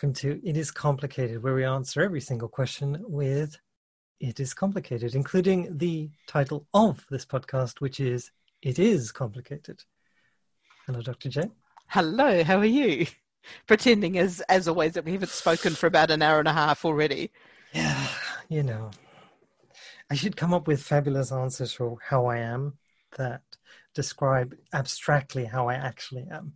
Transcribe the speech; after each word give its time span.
welcome 0.00 0.14
to 0.14 0.40
It 0.48 0.56
Is 0.56 0.70
Complicated, 0.70 1.42
where 1.42 1.54
we 1.54 1.62
answer 1.62 2.00
every 2.00 2.22
single 2.22 2.48
question 2.48 3.04
with 3.06 3.58
It 4.18 4.40
Is 4.40 4.54
Complicated, 4.54 5.14
including 5.14 5.76
the 5.76 6.08
title 6.26 6.66
of 6.72 7.04
this 7.10 7.26
podcast, 7.26 7.82
which 7.82 8.00
is 8.00 8.30
It 8.62 8.78
Is 8.78 9.12
Complicated. 9.12 9.84
Hello, 10.86 11.02
Dr. 11.02 11.28
J. 11.28 11.50
Hello, 11.88 12.42
how 12.42 12.56
are 12.56 12.64
you? 12.64 13.08
Pretending 13.66 14.16
as 14.16 14.40
as 14.48 14.66
always 14.66 14.94
that 14.94 15.04
we 15.04 15.12
haven't 15.12 15.32
spoken 15.32 15.74
for 15.74 15.86
about 15.86 16.10
an 16.10 16.22
hour 16.22 16.38
and 16.38 16.48
a 16.48 16.54
half 16.54 16.86
already. 16.86 17.30
Yeah, 17.74 18.06
you 18.48 18.62
know. 18.62 18.92
I 20.10 20.14
should 20.14 20.34
come 20.34 20.54
up 20.54 20.66
with 20.66 20.80
fabulous 20.80 21.30
answers 21.30 21.74
for 21.74 21.98
how 22.02 22.24
I 22.24 22.38
am 22.38 22.78
that 23.18 23.42
describe 23.94 24.56
abstractly 24.72 25.44
how 25.44 25.68
I 25.68 25.74
actually 25.74 26.26
am. 26.32 26.54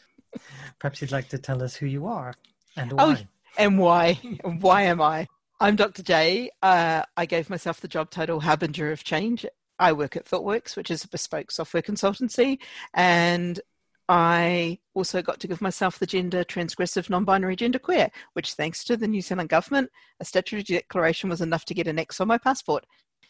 Perhaps 0.78 1.00
you'd 1.00 1.10
like 1.10 1.30
to 1.30 1.38
tell 1.38 1.62
us 1.62 1.74
who 1.74 1.86
you 1.86 2.06
are 2.06 2.34
and 2.76 2.92
oh, 2.92 2.96
why. 2.96 3.16
Oh, 3.18 3.26
and 3.58 3.78
why? 3.78 4.14
why 4.60 4.82
am 4.82 5.00
I? 5.00 5.26
I'm 5.58 5.76
Dr. 5.76 6.02
J. 6.02 6.50
Uh, 6.62 7.02
I 7.16 7.26
gave 7.26 7.48
myself 7.48 7.80
the 7.80 7.88
job 7.88 8.10
title 8.10 8.40
Harbinger 8.40 8.92
of 8.92 9.04
Change. 9.04 9.46
I 9.78 9.92
work 9.92 10.16
at 10.16 10.26
ThoughtWorks, 10.26 10.76
which 10.76 10.90
is 10.90 11.04
a 11.04 11.08
bespoke 11.08 11.50
software 11.50 11.82
consultancy, 11.82 12.58
and 12.94 13.60
I 14.08 14.78
also 14.94 15.20
got 15.22 15.40
to 15.40 15.48
give 15.48 15.60
myself 15.60 15.98
the 15.98 16.06
gender 16.06 16.44
transgressive 16.44 17.10
non 17.10 17.24
binary 17.24 17.56
gender 17.56 17.78
queer, 17.78 18.10
which, 18.34 18.54
thanks 18.54 18.84
to 18.84 18.96
the 18.96 19.08
New 19.08 19.22
Zealand 19.22 19.48
government, 19.48 19.90
a 20.20 20.24
statutory 20.24 20.62
declaration 20.62 21.28
was 21.28 21.40
enough 21.40 21.64
to 21.66 21.74
get 21.74 21.88
an 21.88 21.98
X 21.98 22.20
on 22.20 22.28
my 22.28 22.38
passport. 22.38 22.86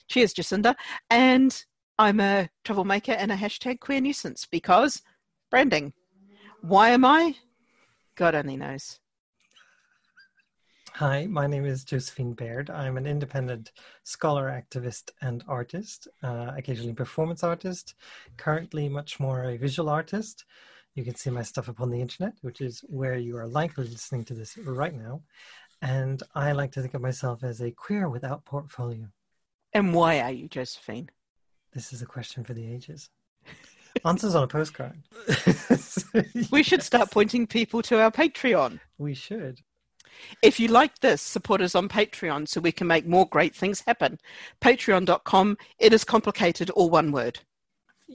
Cheers, 0.09 0.35
Jacinda. 0.35 0.75
And 1.11 1.65
I'm 1.99 2.21
a 2.21 2.51
troublemaker 2.65 3.13
and 3.13 3.33
a 3.33 3.37
hashtag 3.37 3.81
queer 3.81 4.01
nuisance 4.01 4.47
because 4.47 5.03
branding. 5.51 5.93
Why 6.61 6.91
am 6.91 7.05
I? 7.05 7.37
God 8.17 8.35
only 8.35 8.57
knows. 8.57 9.01
Hi, 10.97 11.27
my 11.27 11.47
name 11.47 11.67
is 11.67 11.85
Josephine 11.85 12.33
Baird. 12.33 12.71
I'm 12.71 12.97
an 12.97 13.05
independent 13.05 13.73
scholar, 14.03 14.49
activist, 14.49 15.11
and 15.21 15.45
artist, 15.47 16.09
uh, 16.23 16.53
occasionally 16.57 16.95
performance 16.95 17.45
artist, 17.45 17.97
currently 18.39 18.89
much 18.89 19.21
more 19.21 19.45
a 19.45 19.59
visual 19.59 19.91
artist. 19.91 20.47
You 20.95 21.05
can 21.05 21.15
see 21.15 21.29
my 21.29 21.43
stuff 21.43 21.69
upon 21.69 21.91
the 21.91 22.01
internet, 22.01 22.33
which 22.41 22.63
is 22.63 22.83
where 22.89 23.19
you 23.19 23.37
are 23.37 23.47
likely 23.47 23.87
listening 23.87 24.25
to 24.25 24.33
this 24.33 24.57
right 24.57 24.95
now. 24.95 25.21
And 25.83 26.23
I 26.35 26.53
like 26.53 26.73
to 26.73 26.81
think 26.81 26.95
of 26.95 27.03
myself 27.03 27.45
as 27.45 27.61
a 27.61 27.71
queer 27.71 28.09
without 28.09 28.47
portfolio. 28.47 29.09
And 29.75 29.93
why 29.93 30.21
are 30.21 30.33
you, 30.33 30.49
Josephine? 30.49 31.11
This 31.75 31.93
is 31.93 32.01
a 32.01 32.07
question 32.07 32.43
for 32.43 32.55
the 32.55 32.67
ages. 32.67 33.11
Answers 34.07 34.35
on 34.35 34.45
a 34.45 34.49
postcard. 34.49 35.03
we 36.51 36.63
should 36.63 36.83
start 36.83 37.11
pointing 37.11 37.47
people 37.47 37.83
to 37.83 38.01
our 38.01 38.11
Patreon. 38.11 38.81
We 38.97 39.13
should. 39.13 39.61
If 40.43 40.61
you 40.61 40.69
like 40.69 40.99
this, 41.01 41.23
support 41.23 41.61
us 41.61 41.75
on 41.75 41.89
Patreon 41.89 42.49
so 42.49 42.61
we 42.61 42.73
can 42.73 42.87
make 42.87 43.07
more 43.07 43.27
great 43.29 43.55
things 43.55 43.83
happen. 43.87 44.19
Patreon.com, 44.61 45.59
it 45.79 45.93
is 45.93 46.05
complicated, 46.05 46.71
all 46.71 46.91
one 46.91 47.13
word. 47.13 47.41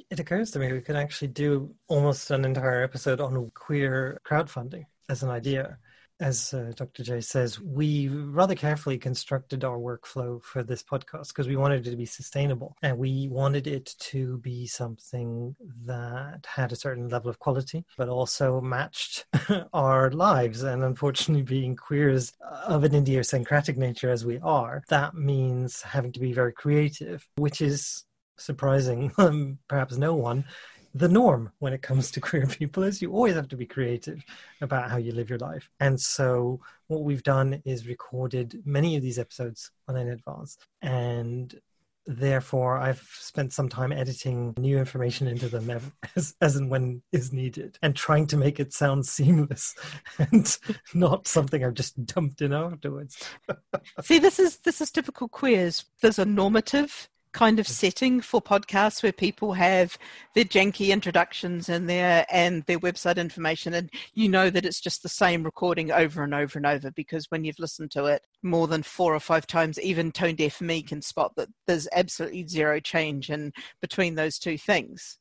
It 0.09 0.19
occurs 0.19 0.52
to 0.52 0.59
me 0.59 0.72
we 0.72 0.81
could 0.81 0.95
actually 0.95 1.27
do 1.29 1.73
almost 1.88 2.31
an 2.31 2.45
entire 2.45 2.83
episode 2.83 3.19
on 3.19 3.52
queer 3.53 4.22
crowdfunding 4.25 4.85
as 5.09 5.23
an 5.23 5.29
idea 5.29 5.77
as 6.22 6.53
uh, 6.53 6.72
Dr. 6.75 7.03
J 7.03 7.19
says, 7.22 7.59
we 7.59 8.08
rather 8.08 8.53
carefully 8.53 8.97
constructed 9.00 9.64
our 9.64 9.77
workflow 9.77 10.41
for 10.44 10.61
this 10.61 10.83
podcast 10.83 11.30
because 11.30 11.47
we 11.47 11.55
wanted 11.55 11.86
it 11.86 11.89
to 11.89 11.97
be 11.97 12.05
sustainable 12.05 12.78
and 12.83 12.97
we 12.97 13.28
wanted 13.28 13.66
it 13.66 13.95
to 13.97 14.38
be 14.38 14.68
something 14.68 15.56
that 15.85 16.46
had 16.46 16.72
a 16.72 16.75
certain 16.75 17.09
level 17.09 17.29
of 17.29 17.40
quality, 17.40 17.84
but 17.97 18.07
also 18.07 18.62
matched 18.62 19.25
our 19.73 20.12
lives. 20.12 20.62
And 20.62 20.84
unfortunately, 20.84 21.44
being 21.44 21.75
queers 21.75 22.34
of 22.67 22.84
an 22.84 22.94
idiosyncratic 22.94 23.78
nature 23.78 24.12
as 24.12 24.23
we 24.23 24.40
are, 24.40 24.84
that 24.90 25.16
means 25.16 25.81
having 25.81 26.12
to 26.12 26.19
be 26.19 26.34
very 26.34 26.53
creative, 26.53 27.28
which 27.35 27.62
is 27.62 28.06
surprising, 28.38 29.12
perhaps 29.67 29.97
no 29.97 30.16
one, 30.16 30.46
the 30.94 31.07
norm 31.07 31.52
when 31.59 31.74
it 31.74 31.81
comes 31.81 32.12
to 32.12 32.22
queer 32.22 32.46
people 32.46 32.84
is 32.84 33.02
you 33.02 33.12
always 33.12 33.35
have 33.35 33.47
to 33.50 33.57
be 33.57 33.66
creative 33.66 34.24
about 34.62 34.90
how 34.90 34.97
you 34.97 35.12
live 35.12 35.29
your 35.29 35.40
life. 35.40 35.69
And 35.79 36.00
so 36.00 36.59
what 36.88 37.03
we've 37.03 37.24
done 37.24 37.62
is 37.66 37.88
recorded 37.88 38.62
many 38.66 38.96
of 38.96 39.02
these 39.02 39.19
episodes 39.19 39.72
on 39.88 39.96
in 39.96 40.09
advance. 40.09 40.57
And 40.81 41.59
therefore 42.07 42.78
I've 42.78 43.07
spent 43.19 43.53
some 43.53 43.69
time 43.69 43.91
editing 43.91 44.53
new 44.57 44.78
information 44.78 45.28
into 45.28 45.47
them 45.47 45.94
as, 46.16 46.35
as 46.41 46.56
and 46.56 46.69
when 46.69 47.02
is 47.12 47.31
needed 47.31 47.78
and 47.81 47.96
trying 47.96 48.28
to 48.28 48.38
make 48.38 48.59
it 48.59 48.73
sound 48.73 49.06
seamless 49.06 49.75
and 50.18 50.58
not 50.94 51.28
something 51.28 51.63
I've 51.63 51.75
just 51.75 52.06
dumped 52.06 52.41
in 52.41 52.53
afterwards. 52.53 53.23
See, 54.02 54.19
this 54.19 54.40
is 54.40 54.58
this 54.58 54.81
is 54.81 54.91
typical 54.91 55.28
queers. 55.28 55.85
There's 56.02 56.19
a 56.19 56.25
normative 56.25 57.09
kind 57.34 57.59
of 57.59 57.68
setting 57.68 58.19
for 58.19 58.42
podcasts 58.42 59.02
where 59.02 59.12
people 59.12 59.53
have 59.53 59.97
their 60.36 60.44
janky 60.44 60.90
introductions 60.90 61.69
and 61.69 61.90
their 61.90 62.25
and 62.30 62.64
their 62.66 62.80
website 62.80 63.18
information 63.18 63.74
and 63.74 63.90
you 64.14 64.28
know 64.28 64.50
that 64.50 64.66
it's 64.66 64.81
just 64.81 65.02
the 65.02 65.09
same 65.09 65.44
recording 65.44 65.91
over 65.91 66.24
and 66.24 66.34
over 66.34 66.59
and 66.59 66.66
over 66.66 66.91
because 66.91 67.25
when 67.30 67.44
you've 67.44 67.59
listened 67.59 67.91
to 67.91 68.06
it 68.06 68.22
more 68.44 68.68
than 68.68 68.84
four 68.84 69.16
or 69.16 69.20
five 69.20 69.47
times 69.47 69.80
even 69.80 70.12
tone 70.12 70.36
deaf 70.36 70.59
me 70.62 70.81
can 70.81 71.02
spot 71.02 71.34
that 71.36 71.47
there's 71.68 71.88
absolutely 71.94 72.46
zero 72.47 72.80
change 72.80 73.30
in 73.30 73.52
between 73.81 74.16
those 74.16 74.38
two 74.38 74.58
things 74.58 75.18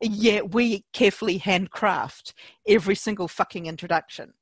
yet 0.00 0.54
we 0.54 0.84
carefully 0.92 1.38
handcraft 1.38 2.34
every 2.66 2.94
single 2.94 3.28
fucking 3.28 3.66
introduction 3.66 4.32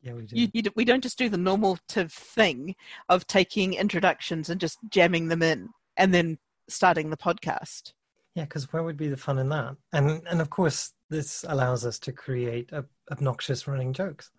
yeah, 0.00 0.12
we 0.12 0.26
do. 0.26 0.36
You, 0.36 0.48
you, 0.52 0.62
we 0.76 0.84
don't 0.84 1.02
just 1.02 1.18
do 1.18 1.28
the 1.28 1.36
normative 1.36 2.12
thing 2.12 2.76
of 3.08 3.26
taking 3.26 3.74
introductions 3.74 4.48
and 4.48 4.60
just 4.60 4.78
jamming 4.90 5.26
them 5.26 5.42
in 5.42 5.70
and 5.96 6.14
then 6.14 6.38
starting 6.68 7.10
the 7.10 7.16
podcast. 7.16 7.92
Yeah, 8.34 8.44
because 8.44 8.72
where 8.72 8.82
would 8.82 8.96
be 8.96 9.08
the 9.08 9.16
fun 9.16 9.38
in 9.38 9.48
that? 9.48 9.76
And 9.92 10.22
and 10.28 10.40
of 10.40 10.50
course, 10.50 10.92
this 11.10 11.44
allows 11.48 11.84
us 11.84 11.98
to 12.00 12.12
create 12.12 12.70
obnoxious 13.10 13.66
running 13.66 13.92
jokes. 13.92 14.30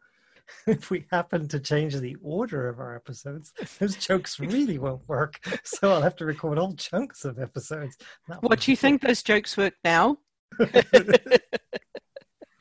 if 0.68 0.90
we 0.90 1.06
happen 1.12 1.48
to 1.48 1.60
change 1.60 1.96
the 1.96 2.16
order 2.22 2.70
of 2.70 2.80
our 2.80 2.96
episodes, 2.96 3.54
those 3.80 3.96
jokes 3.96 4.40
really 4.40 4.78
won't 4.78 5.08
work. 5.08 5.40
So 5.64 5.92
I'll 5.92 6.02
have 6.02 6.16
to 6.18 6.26
record 6.26 6.58
whole 6.58 6.76
chunks 6.76 7.26
of 7.26 7.40
episodes. 7.40 7.98
That 8.28 8.42
what 8.44 8.62
do 8.62 8.72
you 8.72 8.78
think 8.78 9.02
those 9.02 9.24
jokes 9.24 9.58
work 9.58 9.76
now? 9.84 10.18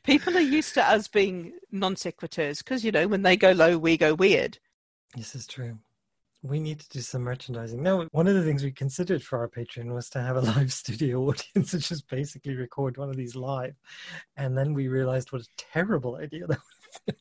People 0.05 0.37
are 0.37 0.41
used 0.41 0.75
to 0.75 0.83
us 0.83 1.09
being 1.09 1.53
non 1.71 1.95
sequiturs 1.95 2.59
because 2.59 2.85
you 2.85 2.93
know 2.93 3.09
when 3.09 3.23
they 3.23 3.37
go 3.37 3.53
low, 3.53 3.79
we 3.79 3.97
go 3.97 4.15
weird. 4.15 4.59
This 5.17 5.35
is 5.35 5.47
true. 5.47 5.79
We 6.49 6.61
need 6.61 6.81
to 6.81 6.89
do 6.89 7.01
some 7.01 7.23
merchandising. 7.23 7.83
No, 7.83 8.09
one 8.13 8.27
of 8.27 8.35
the 8.35 8.43
things 8.43 8.65
we 8.65 8.73
considered 8.73 9.23
for 9.23 9.39
our 9.39 9.49
Patreon 9.49 9.93
was 9.93 10.09
to 10.11 10.23
have 10.23 10.37
a 10.37 10.41
live 10.57 10.73
studio 10.73 11.21
audience 11.29 11.75
and 11.75 11.83
just 11.83 12.09
basically 12.09 12.57
record 12.57 12.97
one 12.97 13.11
of 13.11 13.17
these 13.17 13.37
live. 13.37 13.75
And 14.37 14.57
then 14.57 14.73
we 14.73 14.89
realized 14.89 15.31
what 15.31 15.43
a 15.43 15.49
terrible 15.57 16.17
idea 16.17 16.47
that 16.47 16.59
was. 17.07 17.17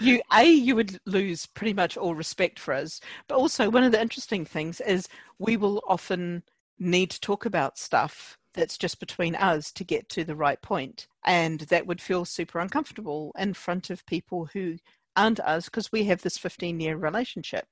you 0.00 0.20
a 0.32 0.44
you 0.44 0.74
would 0.74 0.98
lose 1.06 1.46
pretty 1.46 1.72
much 1.72 1.96
all 1.96 2.16
respect 2.16 2.58
for 2.58 2.74
us 2.74 3.00
but 3.28 3.36
also 3.36 3.70
one 3.70 3.84
of 3.84 3.92
the 3.92 4.00
interesting 4.00 4.44
things 4.44 4.80
is 4.80 5.06
we 5.38 5.56
will 5.56 5.80
often 5.86 6.42
need 6.80 7.10
to 7.10 7.20
talk 7.20 7.46
about 7.46 7.78
stuff 7.78 8.36
that's 8.54 8.76
just 8.76 8.98
between 8.98 9.36
us 9.36 9.70
to 9.70 9.84
get 9.84 10.08
to 10.08 10.24
the 10.24 10.34
right 10.34 10.60
point 10.62 11.06
and 11.24 11.60
that 11.60 11.86
would 11.86 12.00
feel 12.00 12.24
super 12.24 12.58
uncomfortable 12.58 13.32
in 13.38 13.54
front 13.54 13.88
of 13.88 14.04
people 14.04 14.48
who 14.52 14.76
aren't 15.14 15.38
us 15.40 15.66
because 15.66 15.92
we 15.92 16.04
have 16.04 16.22
this 16.22 16.36
15 16.36 16.80
year 16.80 16.96
relationship 16.96 17.68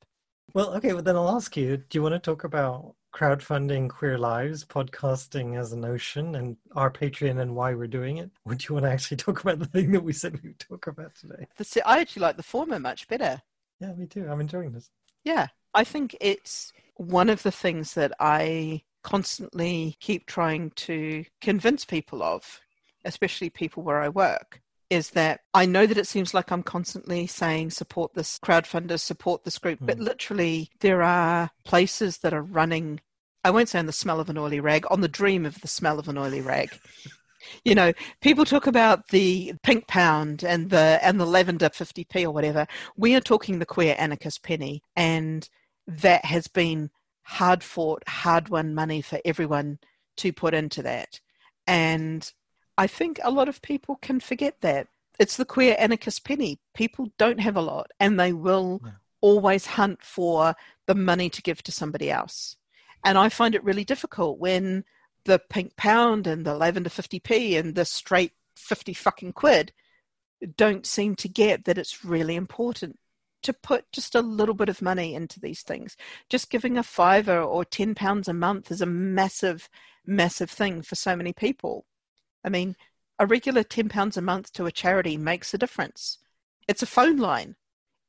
well, 0.55 0.75
okay, 0.75 0.93
well, 0.93 1.03
then 1.03 1.17
I'll 1.17 1.37
ask 1.37 1.57
you 1.57 1.77
do 1.77 1.99
you 1.99 2.03
want 2.03 2.15
to 2.15 2.19
talk 2.19 2.45
about 2.45 2.95
crowdfunding 3.15 3.89
queer 3.89 4.19
lives, 4.19 4.65
podcasting 4.65 5.59
as 5.59 5.73
a 5.73 5.77
notion, 5.77 6.35
and 6.37 6.57
our 6.73 6.91
Patreon 6.91 7.41
and 7.41 7.55
why 7.55 7.75
we're 7.75 7.87
doing 7.87 8.19
it? 8.19 8.31
Or 8.45 8.55
do 8.55 8.67
you 8.69 8.75
want 8.75 8.87
to 8.87 8.93
actually 8.93 9.17
talk 9.17 9.41
about 9.41 9.59
the 9.59 9.67
thing 9.67 9.93
that 9.93 10.05
we 10.05 10.13
said 10.13 10.41
we 10.43 10.51
would 10.51 10.59
talk 10.59 10.87
about 10.87 11.15
today? 11.15 11.47
The, 11.57 11.83
I 11.85 12.01
actually 12.01 12.23
like 12.23 12.37
the 12.37 12.43
former 12.43 12.79
much 12.79 13.09
better. 13.09 13.43
Yeah, 13.81 13.93
me 13.95 14.07
too. 14.07 14.29
I'm 14.31 14.41
enjoying 14.41 14.73
this. 14.73 14.91
Yeah, 15.25 15.49
I 15.75 15.85
think 15.85 16.17
it's 16.21 16.73
one 16.97 17.29
of 17.29 17.43
the 17.43 17.53
things 17.53 17.95
that 17.95 18.13
I 18.21 18.83
constantly 19.03 19.97
keep 20.01 20.27
trying 20.27 20.71
to 20.71 21.25
convince 21.41 21.85
people 21.85 22.23
of, 22.23 22.61
especially 23.05 23.51
people 23.51 23.83
where 23.83 24.01
I 24.01 24.09
work, 24.09 24.61
is 24.91 25.11
that 25.11 25.41
I 25.55 25.67
know 25.67 25.87
that 25.87 25.97
it 25.97 26.07
seems 26.09 26.35
like 26.35 26.51
I'm 26.51 26.65
constantly 26.65 27.27
saying 27.27 27.71
support 27.71 28.13
this 28.15 28.39
crowdfunder, 28.41 28.99
support 28.99 29.45
this 29.45 29.59
group, 29.59 29.81
mm. 29.81 29.87
but 29.87 29.99
literally 29.99 30.69
there 30.81 31.03
are 31.03 31.51
places 31.65 32.19
that 32.19 32.35
are 32.35 32.43
running, 32.43 33.01
I 33.45 33.51
won't 33.51 33.69
say 33.69 33.79
on 33.79 33.87
the 33.87 33.93
smell 33.93 34.21
of 34.21 34.29
an 34.29 34.37
oily 34.37 34.61
rag, 34.61 34.85
on 34.91 35.01
the 35.01 35.09
dream 35.09 35.47
of 35.47 35.61
the 35.61 35.69
smell 35.69 35.99
of 35.99 36.09
an 36.09 36.19
oily 36.19 36.41
rag. 36.41 36.77
you 37.65 37.75
know, 37.75 37.93
people 38.21 38.45
talk 38.45 38.67
about 38.67 39.09
the 39.09 39.55
pink 39.63 39.87
pound 39.87 40.43
and 40.43 40.71
the 40.71 40.99
and 41.03 41.21
the 41.21 41.27
lavender 41.27 41.69
50p 41.69 42.25
or 42.25 42.33
whatever. 42.33 42.67
We 42.97 43.15
are 43.15 43.21
talking 43.21 43.59
the 43.59 43.67
queer 43.67 43.95
anarchist 43.99 44.43
penny, 44.43 44.83
and 44.97 45.49
that 45.87 46.25
has 46.25 46.49
been 46.49 46.91
hard 47.23 47.63
fought, 47.63 48.03
hard 48.09 48.49
won 48.49 48.75
money 48.75 49.03
for 49.03 49.21
everyone 49.25 49.79
to 50.17 50.33
put 50.33 50.53
into 50.53 50.83
that. 50.83 51.21
And 51.67 52.31
I 52.81 52.87
think 52.87 53.21
a 53.23 53.31
lot 53.31 53.49
of 53.49 53.61
people 53.61 53.97
can 53.97 54.21
forget 54.21 54.61
that. 54.63 54.89
it's 55.19 55.37
the 55.37 55.45
queer 55.45 55.77
anarchist 55.79 56.25
penny. 56.25 56.59
People 56.73 57.13
don't 57.19 57.41
have 57.41 57.55
a 57.55 57.61
lot 57.61 57.91
and 58.01 58.19
they 58.19 58.33
will 58.33 58.81
Yeah. 58.83 58.93
always 59.21 59.67
hunt 59.67 60.03
for 60.03 60.55
the 60.87 60.95
money 60.95 61.29
to 61.29 61.43
give 61.43 61.63
to 61.65 61.73
somebody 61.73 62.11
else. 62.11 62.57
And 63.05 63.19
I 63.19 63.29
find 63.29 63.55
it 63.55 63.63
really 63.63 63.85
difficult 63.85 64.39
when 64.39 64.87
the 65.25 65.39
pink 65.39 65.77
pound 65.77 66.27
and 66.27 66.47
the 66.47 66.55
lavender 66.55 66.89
50p 66.89 67.55
and 67.59 67.75
the 67.75 67.85
straight 67.85 68.33
50 68.57 68.95
fucking 68.95 69.35
quid 69.35 69.75
don't 70.57 70.87
seem 70.87 71.17
to 71.17 71.29
get 71.29 71.67
that 71.67 71.77
it's 71.77 72.03
really 72.03 72.35
important 72.35 72.99
to 73.43 73.53
put 73.53 73.93
just 73.93 74.15
a 74.15 74.23
little 74.23 74.55
bit 74.55 74.71
of 74.71 74.81
money 74.81 75.15
into 75.15 75.39
these 75.39 75.61
things. 75.63 75.99
Just 76.31 76.49
giving 76.51 76.79
a 76.79 76.83
fiver 76.83 77.43
or 77.43 77.63
10 77.63 77.95
pounds 77.95 78.27
a 78.27 78.33
month 78.33 78.71
is 78.71 78.81
a 78.81 78.87
massive, 78.87 79.69
massive 80.07 80.51
thing 80.51 80.81
for 80.81 80.95
so 80.95 81.15
many 81.15 81.35
people. 81.35 81.85
I 82.45 82.49
mean, 82.49 82.77
a 83.19 83.27
regular 83.27 83.63
10 83.63 83.89
pounds 83.89 84.17
a 84.17 84.23
month 84.23 84.53
to 84.55 84.67
a 84.67 84.73
charity 84.73 85.17
makes 85.17 85.53
a 85.53 85.59
difference. 85.59 86.19
It's 86.67 86.83
a 86.83 86.87
phone 86.87 87.19
line. 87.19 87.57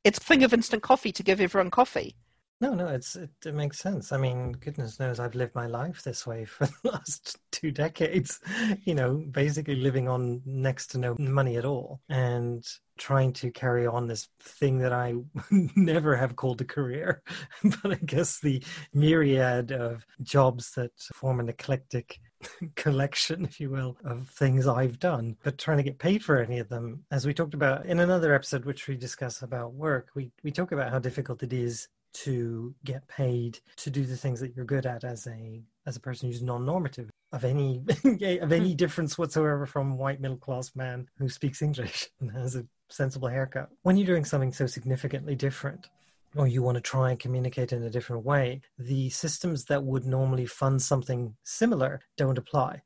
It's 0.03 0.17
a 0.17 0.23
thing 0.23 0.43
of 0.43 0.53
instant 0.53 0.83
coffee 0.83 1.11
to 1.11 1.23
give 1.23 1.41
everyone 1.41 1.71
coffee. 1.71 2.15
No, 2.61 2.75
no, 2.75 2.85
it's 2.89 3.15
it, 3.15 3.31
it 3.43 3.55
makes 3.55 3.79
sense. 3.79 4.11
I 4.11 4.17
mean, 4.17 4.51
goodness 4.51 4.99
knows 4.99 5.19
I've 5.19 5.33
lived 5.33 5.55
my 5.55 5.65
life 5.65 6.03
this 6.03 6.27
way 6.27 6.45
for 6.45 6.67
the 6.83 6.91
last 6.91 7.37
two 7.51 7.71
decades. 7.71 8.39
You 8.83 8.93
know, 8.93 9.15
basically 9.31 9.77
living 9.77 10.07
on 10.07 10.43
next 10.45 10.87
to 10.91 10.99
no 10.99 11.15
money 11.17 11.57
at 11.57 11.65
all, 11.65 12.01
and 12.07 12.63
trying 12.99 13.33
to 13.33 13.49
carry 13.49 13.87
on 13.87 14.05
this 14.05 14.27
thing 14.39 14.77
that 14.77 14.93
I 14.93 15.15
never 15.75 16.15
have 16.15 16.35
called 16.35 16.61
a 16.61 16.65
career. 16.65 17.23
but 17.81 17.93
I 17.93 17.99
guess 18.05 18.39
the 18.39 18.63
myriad 18.93 19.71
of 19.71 20.05
jobs 20.21 20.71
that 20.75 20.91
form 21.15 21.39
an 21.39 21.49
eclectic 21.49 22.19
collection, 22.75 23.45
if 23.45 23.59
you 23.59 23.69
will, 23.69 23.97
of 24.03 24.29
things 24.29 24.67
I've 24.67 24.99
done, 24.99 25.37
but 25.43 25.57
trying 25.57 25.77
to 25.77 25.83
get 25.83 25.99
paid 25.99 26.23
for 26.23 26.41
any 26.41 26.59
of 26.59 26.69
them. 26.69 27.03
As 27.11 27.25
we 27.25 27.33
talked 27.33 27.53
about 27.53 27.85
in 27.85 27.99
another 27.99 28.33
episode, 28.33 28.65
which 28.65 28.87
we 28.87 28.95
discuss 28.95 29.41
about 29.41 29.73
work, 29.73 30.09
we, 30.15 30.31
we 30.43 30.51
talk 30.51 30.71
about 30.71 30.91
how 30.91 30.99
difficult 30.99 31.43
it 31.43 31.53
is 31.53 31.87
to 32.13 32.73
get 32.83 33.07
paid 33.07 33.59
to 33.77 33.89
do 33.89 34.05
the 34.05 34.17
things 34.17 34.39
that 34.39 34.55
you're 34.55 34.65
good 34.65 34.85
at 34.85 35.03
as 35.03 35.27
a 35.27 35.61
as 35.85 35.95
a 35.95 35.99
person 35.99 36.29
who's 36.29 36.41
non-normative 36.41 37.09
of 37.31 37.45
any 37.45 37.83
of 38.41 38.51
any 38.51 38.71
hmm. 38.71 38.75
difference 38.75 39.17
whatsoever 39.17 39.65
from 39.65 39.97
white 39.97 40.19
middle 40.19 40.37
class 40.37 40.75
man 40.75 41.07
who 41.17 41.29
speaks 41.29 41.61
english 41.61 42.09
and 42.19 42.31
has 42.31 42.55
a 42.55 42.65
sensible 42.89 43.29
haircut 43.29 43.69
when 43.83 43.95
you're 43.95 44.05
doing 44.05 44.25
something 44.25 44.51
so 44.51 44.67
significantly 44.67 45.35
different 45.35 45.87
or 46.35 46.47
you 46.47 46.61
want 46.61 46.75
to 46.75 46.81
try 46.81 47.09
and 47.09 47.19
communicate 47.19 47.73
in 47.73 47.83
a 47.83 47.89
different 47.89 48.25
way 48.25 48.61
the 48.77 49.09
systems 49.09 49.65
that 49.65 49.83
would 49.83 50.05
normally 50.05 50.45
fund 50.45 50.81
something 50.81 51.35
similar 51.43 52.01
don't 52.17 52.37
apply. 52.37 52.81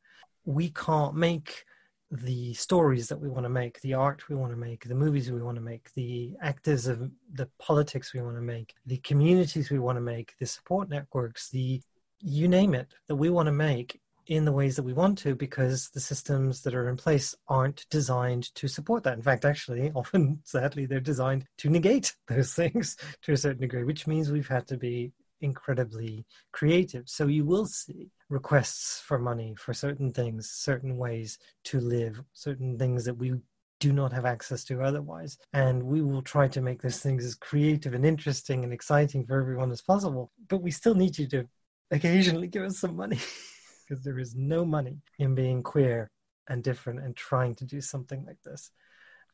We 0.46 0.70
can't 0.70 1.16
make 1.16 1.66
the 2.12 2.54
stories 2.54 3.08
that 3.08 3.20
we 3.20 3.30
want 3.30 3.46
to 3.46 3.50
make, 3.50 3.82
the 3.82 3.94
art 3.94 4.30
we 4.30 4.36
want 4.36 4.52
to 4.52 4.58
make, 4.58 4.88
the 4.88 4.96
movies 4.96 5.32
we 5.32 5.42
want 5.42 5.56
to 5.56 5.62
make, 5.62 5.94
the 5.96 6.36
actors 6.42 6.88
of 6.88 7.12
the 7.34 7.50
politics 7.60 8.14
we 8.14 8.22
want 8.22 8.36
to 8.36 8.42
make, 8.42 8.74
the 8.86 8.98
communities 8.98 9.70
we 9.70 9.80
want 9.80 9.98
to 9.98 10.02
make, 10.02 10.34
the 10.40 10.46
support 10.46 10.90
networks, 10.90 11.50
the 11.50 11.82
you 12.22 12.48
name 12.48 12.74
it 12.74 12.94
that 13.08 13.16
we 13.16 13.30
want 13.30 13.48
to 13.48 13.52
make 13.52 14.00
in 14.27 14.45
the 14.45 14.51
ways 14.51 14.75
that 14.75 14.83
we 14.83 14.94
want 14.94 15.18
to 15.19 15.36
because 15.36 15.89
the 15.89 16.00
systems 16.00 16.62
that 16.62 16.74
are 16.75 16.89
in 16.89 16.98
place 16.98 17.36
aren't 17.48 17.86
designed 17.89 18.54
to 18.56 18.68
support 18.68 19.04
that. 19.04 19.18
In 19.18 19.22
fact, 19.22 19.45
actually, 19.45 19.92
often 19.95 20.39
sadly, 20.44 20.86
they're 20.86 21.00
designed 21.00 21.45
to 21.57 21.69
negate 21.69 22.16
those 22.27 22.54
things 22.56 22.98
to 23.24 23.33
a 23.33 23.38
certain 23.38 23.62
degree, 23.62 23.83
which 23.83 24.07
means 24.07 24.31
we've 24.31 24.48
had 24.48 24.68
to 24.68 24.77
be 24.77 25.12
incredibly 25.42 26.25
creative. 26.51 27.07
So 27.07 27.27
you 27.27 27.45
will 27.45 27.66
see 27.66 28.10
requests 28.30 29.01
for 29.01 29.19
money 29.19 29.56
for 29.57 29.74
certain 29.74 30.12
things, 30.12 30.50
certain 30.50 30.98
ways 30.98 31.38
to 31.66 31.80
live, 31.80 32.22
certain 32.33 32.77
things 32.77 33.06
that 33.06 33.16
we 33.16 33.33
do 33.80 33.92
not 33.92 34.13
have 34.13 34.25
access 34.25 34.63
to 34.66 34.81
otherwise. 34.81 35.38
And 35.54 35.83
we 35.83 36.01
will 36.01 36.22
try 36.22 36.48
to 36.48 36.62
make 36.62 36.81
those 36.81 37.00
things 37.00 37.25
as 37.25 37.36
creative 37.36 37.94
and 37.94 38.06
interesting 38.06 38.63
and 38.63 38.74
exciting 38.74 39.25
for 39.25 39.39
everyone 39.39 39.72
as 39.72 39.81
possible. 39.81 40.31
But 40.48 40.62
we 40.62 40.72
still 40.72 40.95
need 40.95 41.18
you 41.18 41.27
to 41.27 41.48
occasionally 41.92 42.48
give 42.48 42.63
us 42.63 42.80
some 42.80 42.95
money 42.95 43.19
because 43.88 44.04
there 44.04 44.20
is 44.20 44.36
no 44.36 44.66
money 44.66 45.00
in 45.20 45.36
being 45.36 45.64
queer 45.64 46.10
and 46.48 46.64
different 46.64 47.00
and 47.00 47.16
trying 47.16 47.56
to 47.56 47.66
do 47.66 47.82
something 47.82 48.26
like 48.26 48.42
this. 48.44 48.72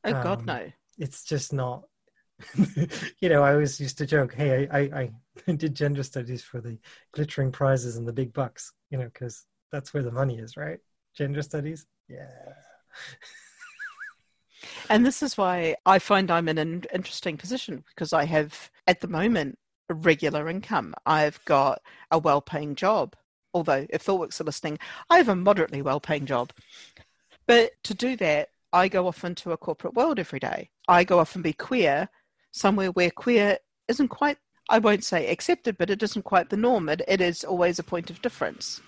Oh, 0.03 0.13
God, 0.13 0.39
Um, 0.39 0.45
no. 0.45 0.71
It's 0.98 1.24
just 1.24 1.53
not. 1.53 1.83
you 3.19 3.30
know, 3.30 3.44
I 3.44 3.53
always 3.53 3.80
used 3.80 3.98
to 4.00 4.06
joke, 4.06 4.33
"Hey, 4.33 4.68
I, 4.68 4.80
I, 4.80 5.12
I 5.48 5.51
did 5.56 5.75
gender 5.75 6.03
studies 6.03 6.44
for 6.44 6.59
the 6.62 6.77
glittering 7.13 7.51
prizes 7.51 7.98
and 7.98 8.07
the 8.07 8.13
big 8.13 8.33
bucks." 8.33 8.74
You 8.89 8.98
know, 8.98 9.06
because 9.06 9.45
that's 9.71 9.94
where 9.94 10.03
the 10.03 10.12
money 10.12 10.39
is, 10.39 10.57
right? 10.57 10.80
Gender 11.15 11.42
studies, 11.42 11.86
yeah. 12.09 12.53
And 14.89 15.06
this 15.06 15.24
is 15.24 15.38
why 15.38 15.75
I 15.86 16.00
find 16.00 16.30
I'm 16.30 16.48
in 16.50 16.57
an 16.57 16.83
interesting 16.94 17.38
position 17.38 17.83
because 17.88 18.13
I 18.13 18.25
have, 18.25 18.69
at 18.88 19.01
the 19.01 19.07
moment, 19.07 19.57
a 19.89 19.94
regular 19.94 20.48
income. 20.50 20.94
I've 21.06 21.44
got 21.45 21.81
a 22.12 22.19
well 22.19 22.42
paying 22.42 22.75
job. 22.75 23.15
Although, 23.53 23.86
if 23.89 24.06
ThoughtWorks 24.06 24.39
are 24.39 24.45
listening, 24.45 24.80
I 25.09 25.18
have 25.18 25.30
a 25.30 25.36
moderately 25.36 25.81
well 25.81 26.00
paying 26.00 26.25
job. 26.25 26.53
But 27.48 27.71
to 27.83 27.94
do 27.94 28.15
that, 28.18 28.50
I 28.74 28.88
go 28.88 29.07
off 29.07 29.24
into 29.24 29.51
a 29.51 29.57
corporate 29.57 29.94
world 29.94 30.19
every 30.19 30.39
day. 30.39 30.69
I 30.88 31.03
go 31.03 31.19
off 31.19 31.36
and 31.36 31.44
be 31.44 31.53
queer 31.53 32.09
somewhere 32.51 32.92
where 32.92 33.12
queer 33.12 33.57
isn't 33.88 34.07
quite, 34.07 34.38
I 34.69 34.80
won't 34.80 35.03
say 35.03 35.27
accepted, 35.27 35.77
but 35.77 35.89
it 35.89 36.01
isn't 36.03 36.24
quite 36.24 36.50
the 36.50 36.57
norm. 36.57 36.88
It, 36.88 37.01
it 37.07 37.19
is 37.19 37.44
always 37.44 37.80
a 37.80 37.83
point 37.83 38.09
of 38.09 38.21
difference. 38.21 38.81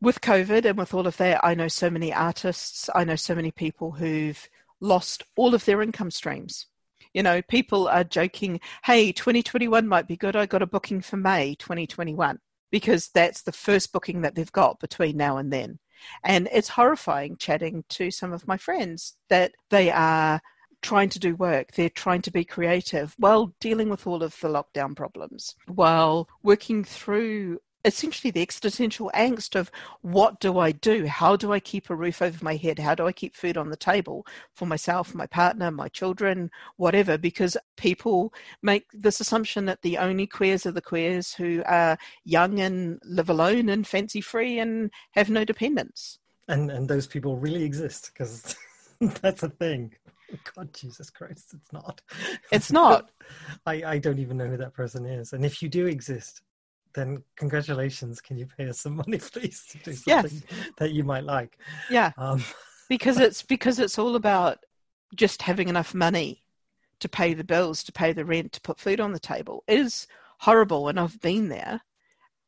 With 0.00 0.20
COVID 0.20 0.64
and 0.64 0.78
with 0.78 0.94
all 0.94 1.06
of 1.06 1.16
that, 1.18 1.40
I 1.44 1.54
know 1.54 1.68
so 1.68 1.90
many 1.90 2.12
artists, 2.12 2.88
I 2.94 3.04
know 3.04 3.16
so 3.16 3.34
many 3.34 3.50
people 3.50 3.92
who've 3.92 4.48
lost 4.80 5.24
all 5.36 5.54
of 5.54 5.64
their 5.64 5.82
income 5.82 6.10
streams. 6.10 6.66
You 7.12 7.22
know, 7.22 7.42
people 7.42 7.88
are 7.88 8.04
joking, 8.04 8.60
hey, 8.84 9.12
2021 9.12 9.88
might 9.88 10.06
be 10.06 10.16
good. 10.16 10.36
I 10.36 10.46
got 10.46 10.62
a 10.62 10.66
booking 10.66 11.00
for 11.00 11.16
May 11.16 11.56
2021 11.56 12.38
because 12.70 13.08
that's 13.08 13.42
the 13.42 13.52
first 13.52 13.92
booking 13.92 14.22
that 14.22 14.34
they've 14.34 14.52
got 14.52 14.80
between 14.80 15.16
now 15.16 15.36
and 15.36 15.52
then. 15.52 15.78
And 16.24 16.48
it's 16.52 16.68
horrifying 16.68 17.36
chatting 17.36 17.84
to 17.90 18.10
some 18.10 18.32
of 18.32 18.46
my 18.46 18.56
friends 18.56 19.16
that 19.28 19.52
they 19.70 19.90
are 19.90 20.40
trying 20.80 21.08
to 21.08 21.18
do 21.18 21.34
work, 21.34 21.72
they're 21.72 21.88
trying 21.90 22.22
to 22.22 22.30
be 22.30 22.44
creative 22.44 23.14
while 23.18 23.52
dealing 23.60 23.88
with 23.88 24.06
all 24.06 24.22
of 24.22 24.36
the 24.40 24.48
lockdown 24.48 24.94
problems, 24.94 25.56
while 25.66 26.28
working 26.42 26.84
through 26.84 27.58
essentially 27.84 28.30
the 28.30 28.42
existential 28.42 29.10
angst 29.14 29.58
of 29.58 29.70
what 30.02 30.40
do 30.40 30.58
I 30.58 30.72
do? 30.72 31.06
How 31.06 31.36
do 31.36 31.52
I 31.52 31.60
keep 31.60 31.90
a 31.90 31.94
roof 31.94 32.20
over 32.20 32.44
my 32.44 32.56
head? 32.56 32.78
How 32.78 32.94
do 32.94 33.06
I 33.06 33.12
keep 33.12 33.34
food 33.34 33.56
on 33.56 33.70
the 33.70 33.76
table 33.76 34.26
for 34.54 34.66
myself, 34.66 35.14
my 35.14 35.26
partner, 35.26 35.70
my 35.70 35.88
children, 35.88 36.50
whatever? 36.76 37.16
Because 37.16 37.56
people 37.76 38.32
make 38.62 38.86
this 38.92 39.20
assumption 39.20 39.66
that 39.66 39.82
the 39.82 39.98
only 39.98 40.26
queers 40.26 40.66
are 40.66 40.72
the 40.72 40.80
queers 40.80 41.34
who 41.34 41.62
are 41.66 41.98
young 42.24 42.60
and 42.60 43.00
live 43.04 43.30
alone 43.30 43.68
and 43.68 43.86
fancy 43.86 44.20
free 44.20 44.58
and 44.58 44.90
have 45.12 45.30
no 45.30 45.44
dependents. 45.44 46.18
And 46.48 46.70
and 46.70 46.88
those 46.88 47.06
people 47.06 47.36
really 47.36 47.64
exist 47.64 48.10
because 48.12 48.56
that's 49.20 49.42
a 49.42 49.50
thing. 49.50 49.92
God, 50.54 50.74
Jesus 50.74 51.08
Christ, 51.08 51.54
it's 51.54 51.72
not. 51.72 52.02
It's 52.52 52.70
not. 52.70 53.10
I 53.66 53.82
I 53.84 53.98
don't 53.98 54.18
even 54.18 54.36
know 54.36 54.46
who 54.46 54.56
that 54.58 54.74
person 54.74 55.06
is, 55.06 55.32
and 55.32 55.44
if 55.44 55.62
you 55.62 55.68
do 55.68 55.86
exist, 55.86 56.42
then 56.98 57.22
congratulations. 57.36 58.20
Can 58.20 58.36
you 58.36 58.46
pay 58.46 58.68
us 58.68 58.80
some 58.80 58.96
money, 58.96 59.18
please, 59.32 59.64
to 59.70 59.78
do 59.78 59.96
Yes. 60.06 60.30
something 60.30 60.42
that 60.78 60.92
you 60.92 61.04
might 61.04 61.24
like? 61.24 61.58
Yeah. 61.90 62.12
Um, 62.18 62.44
because 62.88 63.18
it's 63.26 63.42
because 63.42 63.78
it's 63.78 63.98
all 63.98 64.16
about 64.16 64.58
just 65.14 65.42
having 65.42 65.68
enough 65.68 65.94
money 65.94 66.44
to 67.00 67.08
pay 67.08 67.32
the 67.32 67.44
bills, 67.44 67.82
to 67.84 67.92
pay 67.92 68.12
the 68.12 68.24
rent, 68.24 68.52
to 68.52 68.60
put 68.60 68.80
food 68.80 69.00
on 69.00 69.12
the 69.12 69.20
table 69.20 69.62
It 69.68 69.78
is 69.78 70.06
horrible, 70.40 70.88
and 70.88 70.98
I've 70.98 71.20
been 71.20 71.48
there. 71.48 71.80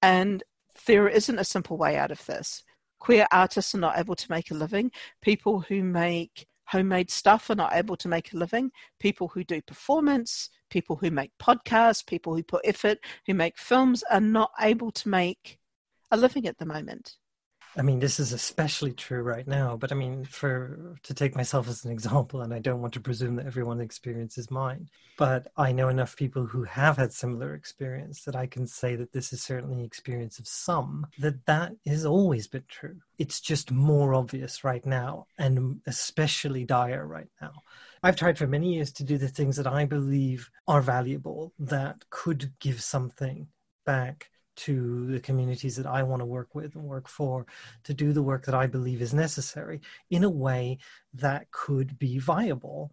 And 0.03 0.43
there 0.87 1.09
isn't 1.09 1.39
a 1.39 1.45
simple 1.45 1.77
way 1.77 1.97
out 1.97 2.11
of 2.11 2.25
this. 2.27 2.63
Queer 2.99 3.27
artists 3.31 3.75
are 3.75 3.79
not 3.79 3.99
able 3.99 4.17
to 4.17 4.31
make 4.31 4.51
a 4.51 4.55
living. 4.55 4.91
People 5.21 5.61
who 5.61 5.83
make 5.83 6.47
homemade 6.67 7.11
stuff 7.11 7.51
are 7.51 7.55
not 7.55 7.75
able 7.75 7.97
to 7.97 8.09
make 8.09 8.33
a 8.33 8.37
living. 8.37 8.71
People 8.99 9.29
who 9.29 9.45
do 9.45 9.61
performance, 9.63 10.51
people 10.71 10.97
who 10.97 11.11
make 11.11 11.33
podcasts, 11.39 12.07
people 12.07 12.35
who 12.35 12.43
put 12.43 12.63
effort, 12.65 12.99
who 13.27 13.35
make 13.35 13.59
films 13.59 14.03
are 14.11 14.21
not 14.21 14.53
able 14.61 14.91
to 14.93 15.09
make 15.09 15.59
a 16.11 16.17
living 16.17 16.47
at 16.47 16.59
the 16.59 16.67
moment. 16.67 17.17
I 17.77 17.83
mean, 17.83 18.01
this 18.01 18.19
is 18.19 18.33
especially 18.33 18.93
true 18.93 19.23
right 19.23 19.47
now, 19.47 19.77
but 19.77 19.93
I 19.93 19.95
mean, 19.95 20.25
for 20.25 20.97
to 21.05 21.15
take 21.15 21.37
myself 21.37 21.69
as 21.69 21.85
an 21.85 21.93
example, 21.93 22.41
and 22.41 22.53
I 22.53 22.59
don't 22.59 22.81
want 22.81 22.95
to 22.95 23.01
presume 23.01 23.37
that 23.37 23.47
everyone's 23.47 23.83
experience 23.83 24.39
is 24.39 24.51
mine, 24.51 24.89
but 25.17 25.53
I 25.57 25.71
know 25.71 25.89
enough 25.89 26.17
people 26.17 26.47
who 26.47 26.65
have 26.65 26.97
had 26.97 27.13
similar 27.13 27.55
experience 27.55 28.23
that 28.25 28.35
I 28.35 28.47
can 28.47 28.67
say 28.67 28.97
that 28.97 29.13
this 29.13 29.33
is 29.33 29.43
certainly 29.43 29.77
the 29.77 29.85
experience 29.85 30.39
of 30.41 30.49
some, 30.49 31.07
that 31.19 31.47
that 31.47 31.73
has 31.87 32.05
always 32.05 32.49
been 32.49 32.65
true. 32.69 32.97
It's 33.19 33.41
just 33.41 33.71
more 33.71 34.15
obvious 34.15 34.65
right 34.65 34.85
now, 34.85 35.27
and 35.39 35.81
especially 35.87 36.65
dire 36.65 37.07
right 37.07 37.31
now. 37.41 37.53
I've 38.03 38.17
tried 38.17 38.39
for 38.39 38.47
many 38.47 38.75
years 38.75 38.93
to 38.95 39.05
do 39.05 39.17
the 39.17 39.29
things 39.29 39.57
that 39.57 39.67
I 39.67 39.85
believe 39.85 40.51
are 40.67 40.83
valuable, 40.83 41.53
that 41.59 42.05
could 42.11 42.53
give 42.59 42.83
something 42.83 43.47
back 43.87 44.31
to 44.67 45.07
the 45.07 45.21
communities 45.21 45.77
that 45.77 45.87
I 45.87 46.03
want 46.03 46.21
to 46.21 46.27
work 46.27 46.55
with 46.55 46.75
and 46.75 46.85
work 46.85 47.09
for 47.09 47.47
to 47.85 47.95
do 47.95 48.13
the 48.13 48.23
work 48.23 48.45
that 48.47 48.55
I 48.55 48.67
believe 48.67 49.01
is 49.03 49.15
necessary 49.15 49.81
in 50.11 50.25
a 50.25 50.31
way 50.31 50.79
that 51.15 51.51
could 51.51 51.99
be 51.99 52.19
viable 52.19 52.93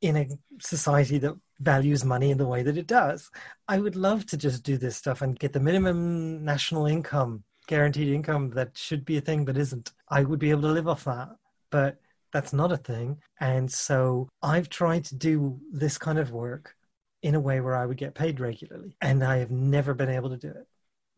in 0.00 0.16
a 0.16 0.28
society 0.60 1.18
that 1.18 1.34
values 1.60 2.04
money 2.04 2.30
in 2.30 2.38
the 2.38 2.46
way 2.46 2.62
that 2.62 2.76
it 2.76 2.86
does. 2.86 3.30
I 3.68 3.78
would 3.78 3.96
love 3.96 4.26
to 4.26 4.36
just 4.36 4.62
do 4.62 4.76
this 4.76 4.96
stuff 4.96 5.22
and 5.22 5.38
get 5.38 5.52
the 5.52 5.60
minimum 5.60 6.44
national 6.44 6.86
income, 6.86 7.44
guaranteed 7.66 8.08
income 8.08 8.50
that 8.50 8.76
should 8.76 9.04
be 9.04 9.16
a 9.16 9.22
thing 9.22 9.44
but 9.44 9.56
isn't. 9.56 9.92
I 10.08 10.24
would 10.24 10.38
be 10.38 10.50
able 10.50 10.62
to 10.62 10.72
live 10.72 10.88
off 10.88 11.04
that. 11.04 11.30
But 11.70 11.98
that's 12.32 12.52
not 12.52 12.72
a 12.72 12.76
thing. 12.76 13.18
And 13.40 13.70
so 13.70 14.28
I've 14.42 14.68
tried 14.68 15.04
to 15.06 15.14
do 15.14 15.58
this 15.72 15.96
kind 15.96 16.18
of 16.18 16.32
work 16.32 16.76
in 17.22 17.34
a 17.34 17.40
way 17.40 17.60
where 17.60 17.76
I 17.76 17.86
would 17.86 17.96
get 17.96 18.14
paid 18.14 18.40
regularly. 18.40 18.96
And 19.00 19.24
I 19.24 19.38
have 19.38 19.50
never 19.50 19.94
been 19.94 20.10
able 20.10 20.30
to 20.30 20.36
do 20.36 20.48
it. 20.48 20.66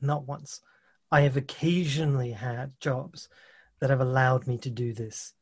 Not 0.00 0.26
once. 0.26 0.60
I 1.10 1.22
have 1.22 1.36
occasionally 1.36 2.32
had 2.32 2.78
jobs 2.80 3.28
that 3.80 3.90
have 3.90 4.00
allowed 4.00 4.46
me 4.46 4.58
to 4.58 4.70
do 4.70 4.92
this 4.92 5.34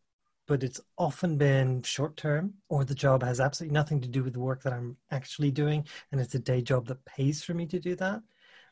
but 0.46 0.62
it's 0.62 0.80
often 0.98 1.36
been 1.36 1.82
short 1.82 2.16
term 2.16 2.54
or 2.68 2.84
the 2.84 2.94
job 2.94 3.22
has 3.22 3.40
absolutely 3.40 3.74
nothing 3.74 4.00
to 4.00 4.08
do 4.08 4.22
with 4.22 4.34
the 4.34 4.40
work 4.40 4.62
that 4.62 4.72
I'm 4.72 4.96
actually 5.10 5.50
doing 5.50 5.86
and 6.12 6.20
it's 6.20 6.34
a 6.34 6.38
day 6.38 6.60
job 6.60 6.86
that 6.88 7.04
pays 7.04 7.42
for 7.42 7.54
me 7.54 7.66
to 7.66 7.80
do 7.80 7.94
that. 7.96 8.20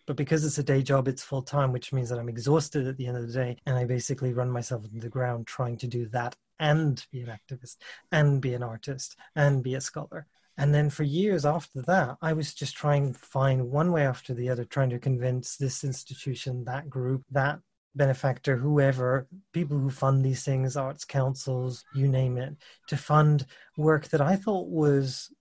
But 0.04 0.16
because 0.16 0.44
it's 0.44 0.58
a 0.58 0.64
day 0.64 0.82
job, 0.82 1.06
it's 1.06 1.22
full 1.22 1.42
time, 1.42 1.70
which 1.70 1.92
means 1.92 2.08
that 2.08 2.18
I'm 2.18 2.28
exhausted 2.28 2.88
at 2.88 2.96
the 2.96 3.06
end 3.06 3.16
of 3.16 3.26
the 3.26 3.32
day 3.32 3.56
and 3.66 3.76
I 3.76 3.84
basically 3.84 4.32
run 4.32 4.50
myself 4.50 4.84
into 4.84 4.98
the 4.98 5.08
ground 5.08 5.46
trying 5.46 5.78
to 5.78 5.86
do 5.86 6.06
that 6.08 6.34
and 6.58 7.04
be 7.10 7.22
an 7.22 7.28
activist 7.28 7.76
and 8.10 8.40
be 8.40 8.54
an 8.54 8.62
artist 8.62 9.16
and 9.36 9.62
be 9.62 9.74
a 9.74 9.80
scholar. 9.80 10.26
And 10.58 10.74
then 10.74 10.90
for 10.90 11.02
years 11.02 11.46
after 11.46 11.82
that, 11.82 12.16
I 12.20 12.34
was 12.34 12.52
just 12.52 12.76
trying 12.76 13.12
to 13.12 13.18
find 13.18 13.70
one 13.70 13.90
way 13.90 14.06
after 14.06 14.34
the 14.34 14.50
other, 14.50 14.64
trying 14.64 14.90
to 14.90 14.98
convince 14.98 15.56
this 15.56 15.82
institution, 15.82 16.64
that 16.64 16.90
group, 16.90 17.24
that 17.30 17.60
benefactor, 17.94 18.56
whoever, 18.56 19.26
people 19.52 19.78
who 19.78 19.90
fund 19.90 20.24
these 20.24 20.44
things, 20.44 20.76
arts 20.76 21.04
councils, 21.04 21.84
you 21.94 22.08
name 22.08 22.36
it, 22.36 22.56
to 22.88 22.96
fund 22.96 23.46
work 23.76 24.08
that 24.08 24.20
I 24.20 24.36
thought 24.36 24.68
was, 24.68 25.32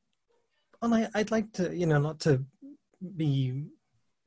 and 0.81 0.93
I, 0.93 1.09
would 1.15 1.31
like 1.31 1.51
to, 1.53 1.75
you 1.75 1.85
know, 1.85 1.99
not 1.99 2.19
to 2.21 2.43
be 3.15 3.65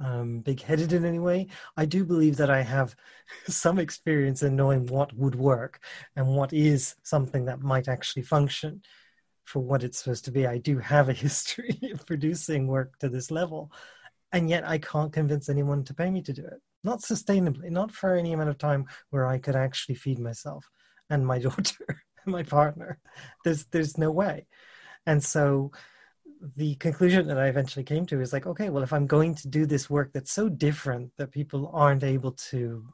um, 0.00 0.40
big 0.40 0.60
headed 0.60 0.92
in 0.92 1.04
any 1.04 1.18
way. 1.18 1.48
I 1.76 1.86
do 1.86 2.04
believe 2.04 2.36
that 2.36 2.50
I 2.50 2.62
have 2.62 2.94
some 3.46 3.78
experience 3.78 4.42
in 4.42 4.56
knowing 4.56 4.86
what 4.86 5.12
would 5.14 5.34
work 5.34 5.80
and 6.16 6.36
what 6.36 6.52
is 6.52 6.94
something 7.02 7.46
that 7.46 7.62
might 7.62 7.88
actually 7.88 8.22
function 8.22 8.82
for 9.44 9.60
what 9.60 9.84
it's 9.84 9.98
supposed 9.98 10.24
to 10.26 10.32
be. 10.32 10.46
I 10.46 10.58
do 10.58 10.78
have 10.78 11.08
a 11.08 11.12
history 11.12 11.78
of 11.92 12.06
producing 12.06 12.66
work 12.66 12.98
to 12.98 13.08
this 13.08 13.30
level, 13.30 13.72
and 14.32 14.50
yet 14.50 14.66
I 14.66 14.78
can't 14.78 15.12
convince 15.12 15.48
anyone 15.48 15.84
to 15.84 15.94
pay 15.94 16.10
me 16.10 16.22
to 16.22 16.32
do 16.32 16.44
it 16.44 16.60
not 16.84 17.00
sustainably, 17.00 17.70
not 17.70 17.90
for 17.90 18.14
any 18.14 18.32
amount 18.32 18.50
of 18.50 18.58
time 18.58 18.86
where 19.10 19.26
I 19.26 19.38
could 19.38 19.56
actually 19.56 19.96
feed 19.96 20.18
myself 20.18 20.70
and 21.10 21.26
my 21.26 21.38
daughter 21.40 22.02
and 22.24 22.32
my 22.32 22.42
partner. 22.42 23.00
There's 23.44 23.64
there's 23.66 23.98
no 23.98 24.10
way. 24.10 24.46
And 25.06 25.24
so 25.24 25.72
the 26.56 26.74
conclusion 26.76 27.26
that 27.28 27.38
I 27.38 27.48
eventually 27.48 27.84
came 27.84 28.04
to 28.06 28.20
is 28.20 28.32
like, 28.32 28.46
okay, 28.46 28.68
well, 28.68 28.82
if 28.82 28.92
I'm 28.92 29.06
going 29.06 29.34
to 29.36 29.48
do 29.48 29.64
this 29.64 29.88
work 29.88 30.12
that's 30.12 30.32
so 30.32 30.48
different 30.48 31.12
that 31.16 31.32
people 31.32 31.70
aren't 31.72 32.04
able 32.04 32.32
to 32.32 32.84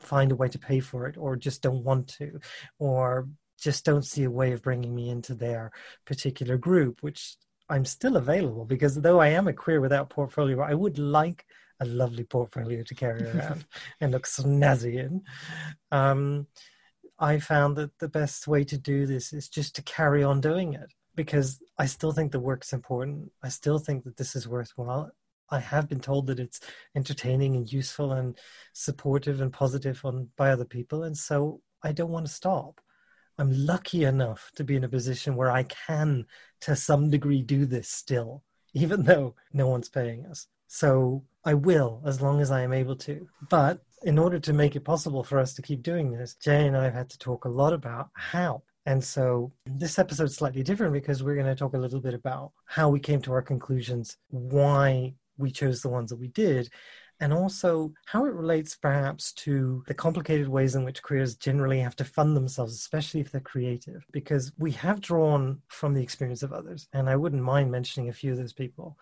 find 0.00 0.32
a 0.32 0.36
way 0.36 0.48
to 0.48 0.58
pay 0.58 0.80
for 0.80 1.06
it 1.06 1.16
or 1.18 1.36
just 1.36 1.62
don't 1.62 1.84
want 1.84 2.08
to 2.08 2.38
or 2.78 3.28
just 3.58 3.84
don't 3.84 4.04
see 4.04 4.24
a 4.24 4.30
way 4.30 4.52
of 4.52 4.62
bringing 4.62 4.94
me 4.94 5.10
into 5.10 5.34
their 5.34 5.72
particular 6.04 6.56
group, 6.56 7.02
which 7.02 7.36
I'm 7.68 7.84
still 7.84 8.16
available 8.16 8.64
because 8.64 8.94
though 8.94 9.20
I 9.20 9.28
am 9.28 9.48
a 9.48 9.52
queer 9.52 9.80
without 9.80 10.10
portfolio, 10.10 10.60
I 10.60 10.74
would 10.74 10.98
like 10.98 11.44
a 11.80 11.84
lovely 11.84 12.24
portfolio 12.24 12.82
to 12.82 12.94
carry 12.94 13.22
around 13.22 13.66
and 14.00 14.12
look 14.12 14.26
snazzy 14.26 14.98
in. 14.98 15.22
Um, 15.90 16.46
I 17.18 17.38
found 17.38 17.76
that 17.76 17.98
the 17.98 18.08
best 18.08 18.46
way 18.46 18.64
to 18.64 18.78
do 18.78 19.06
this 19.06 19.32
is 19.32 19.48
just 19.48 19.74
to 19.76 19.82
carry 19.82 20.22
on 20.22 20.40
doing 20.40 20.74
it 20.74 20.92
because 21.14 21.58
I 21.78 21.86
still 21.86 22.12
think 22.12 22.30
the 22.30 22.40
work's 22.40 22.72
important. 22.72 23.32
I 23.42 23.48
still 23.48 23.78
think 23.78 24.04
that 24.04 24.18
this 24.18 24.36
is 24.36 24.46
worthwhile. 24.46 25.10
I 25.50 25.60
have 25.60 25.88
been 25.88 26.00
told 26.00 26.26
that 26.26 26.40
it's 26.40 26.60
entertaining 26.94 27.56
and 27.56 27.72
useful 27.72 28.12
and 28.12 28.36
supportive 28.72 29.40
and 29.40 29.52
positive 29.52 30.04
on 30.04 30.28
by 30.36 30.50
other 30.50 30.64
people, 30.64 31.04
and 31.04 31.16
so 31.16 31.60
I 31.82 31.92
don't 31.92 32.10
want 32.10 32.26
to 32.26 32.32
stop. 32.32 32.80
I'm 33.38 33.52
lucky 33.52 34.04
enough 34.04 34.50
to 34.56 34.64
be 34.64 34.76
in 34.76 34.84
a 34.84 34.88
position 34.88 35.36
where 35.36 35.50
I 35.50 35.64
can, 35.64 36.26
to 36.62 36.74
some 36.74 37.10
degree, 37.10 37.42
do 37.42 37.66
this 37.66 37.88
still, 37.88 38.42
even 38.74 39.04
though 39.04 39.34
no 39.52 39.68
one's 39.68 39.88
paying 39.88 40.26
us. 40.26 40.46
So 40.68 41.24
I 41.44 41.54
will 41.54 42.02
as 42.04 42.20
long 42.20 42.40
as 42.40 42.50
I 42.50 42.62
am 42.62 42.72
able 42.72 42.96
to. 42.96 43.26
But 43.48 43.80
in 44.02 44.18
order 44.18 44.38
to 44.40 44.52
make 44.52 44.76
it 44.76 44.84
possible 44.84 45.22
for 45.22 45.38
us 45.38 45.54
to 45.54 45.62
keep 45.62 45.82
doing 45.82 46.12
this, 46.12 46.34
Jay 46.34 46.66
and 46.66 46.76
I 46.76 46.84
have 46.84 46.94
had 46.94 47.10
to 47.10 47.18
talk 47.18 47.44
a 47.44 47.50
lot 47.50 47.72
about 47.72 48.10
how. 48.14 48.62
And 48.84 49.02
so 49.02 49.52
this 49.66 49.98
episode 49.98 50.24
is 50.24 50.36
slightly 50.36 50.62
different 50.62 50.92
because 50.92 51.22
we're 51.22 51.34
going 51.34 51.46
to 51.46 51.56
talk 51.56 51.74
a 51.74 51.78
little 51.78 52.00
bit 52.00 52.14
about 52.14 52.52
how 52.66 52.88
we 52.88 53.00
came 53.00 53.20
to 53.22 53.32
our 53.32 53.42
conclusions, 53.42 54.16
why 54.28 55.14
we 55.38 55.50
chose 55.50 55.82
the 55.82 55.88
ones 55.88 56.10
that 56.10 56.20
we 56.20 56.28
did, 56.28 56.70
and 57.20 57.32
also 57.32 57.92
how 58.06 58.26
it 58.26 58.34
relates 58.34 58.76
perhaps 58.76 59.32
to 59.32 59.82
the 59.86 59.94
complicated 59.94 60.48
ways 60.48 60.74
in 60.74 60.84
which 60.84 61.02
queers 61.02 61.34
generally 61.34 61.80
have 61.80 61.96
to 61.96 62.04
fund 62.04 62.36
themselves, 62.36 62.74
especially 62.74 63.20
if 63.20 63.30
they're 63.30 63.40
creative. 63.40 64.04
Because 64.12 64.52
we 64.58 64.72
have 64.72 65.00
drawn 65.00 65.62
from 65.68 65.94
the 65.94 66.02
experience 66.02 66.42
of 66.42 66.52
others, 66.52 66.88
and 66.92 67.08
I 67.08 67.16
wouldn't 67.16 67.42
mind 67.42 67.70
mentioning 67.70 68.08
a 68.08 68.14
few 68.14 68.32
of 68.32 68.38
those 68.38 68.52
people, 68.52 68.98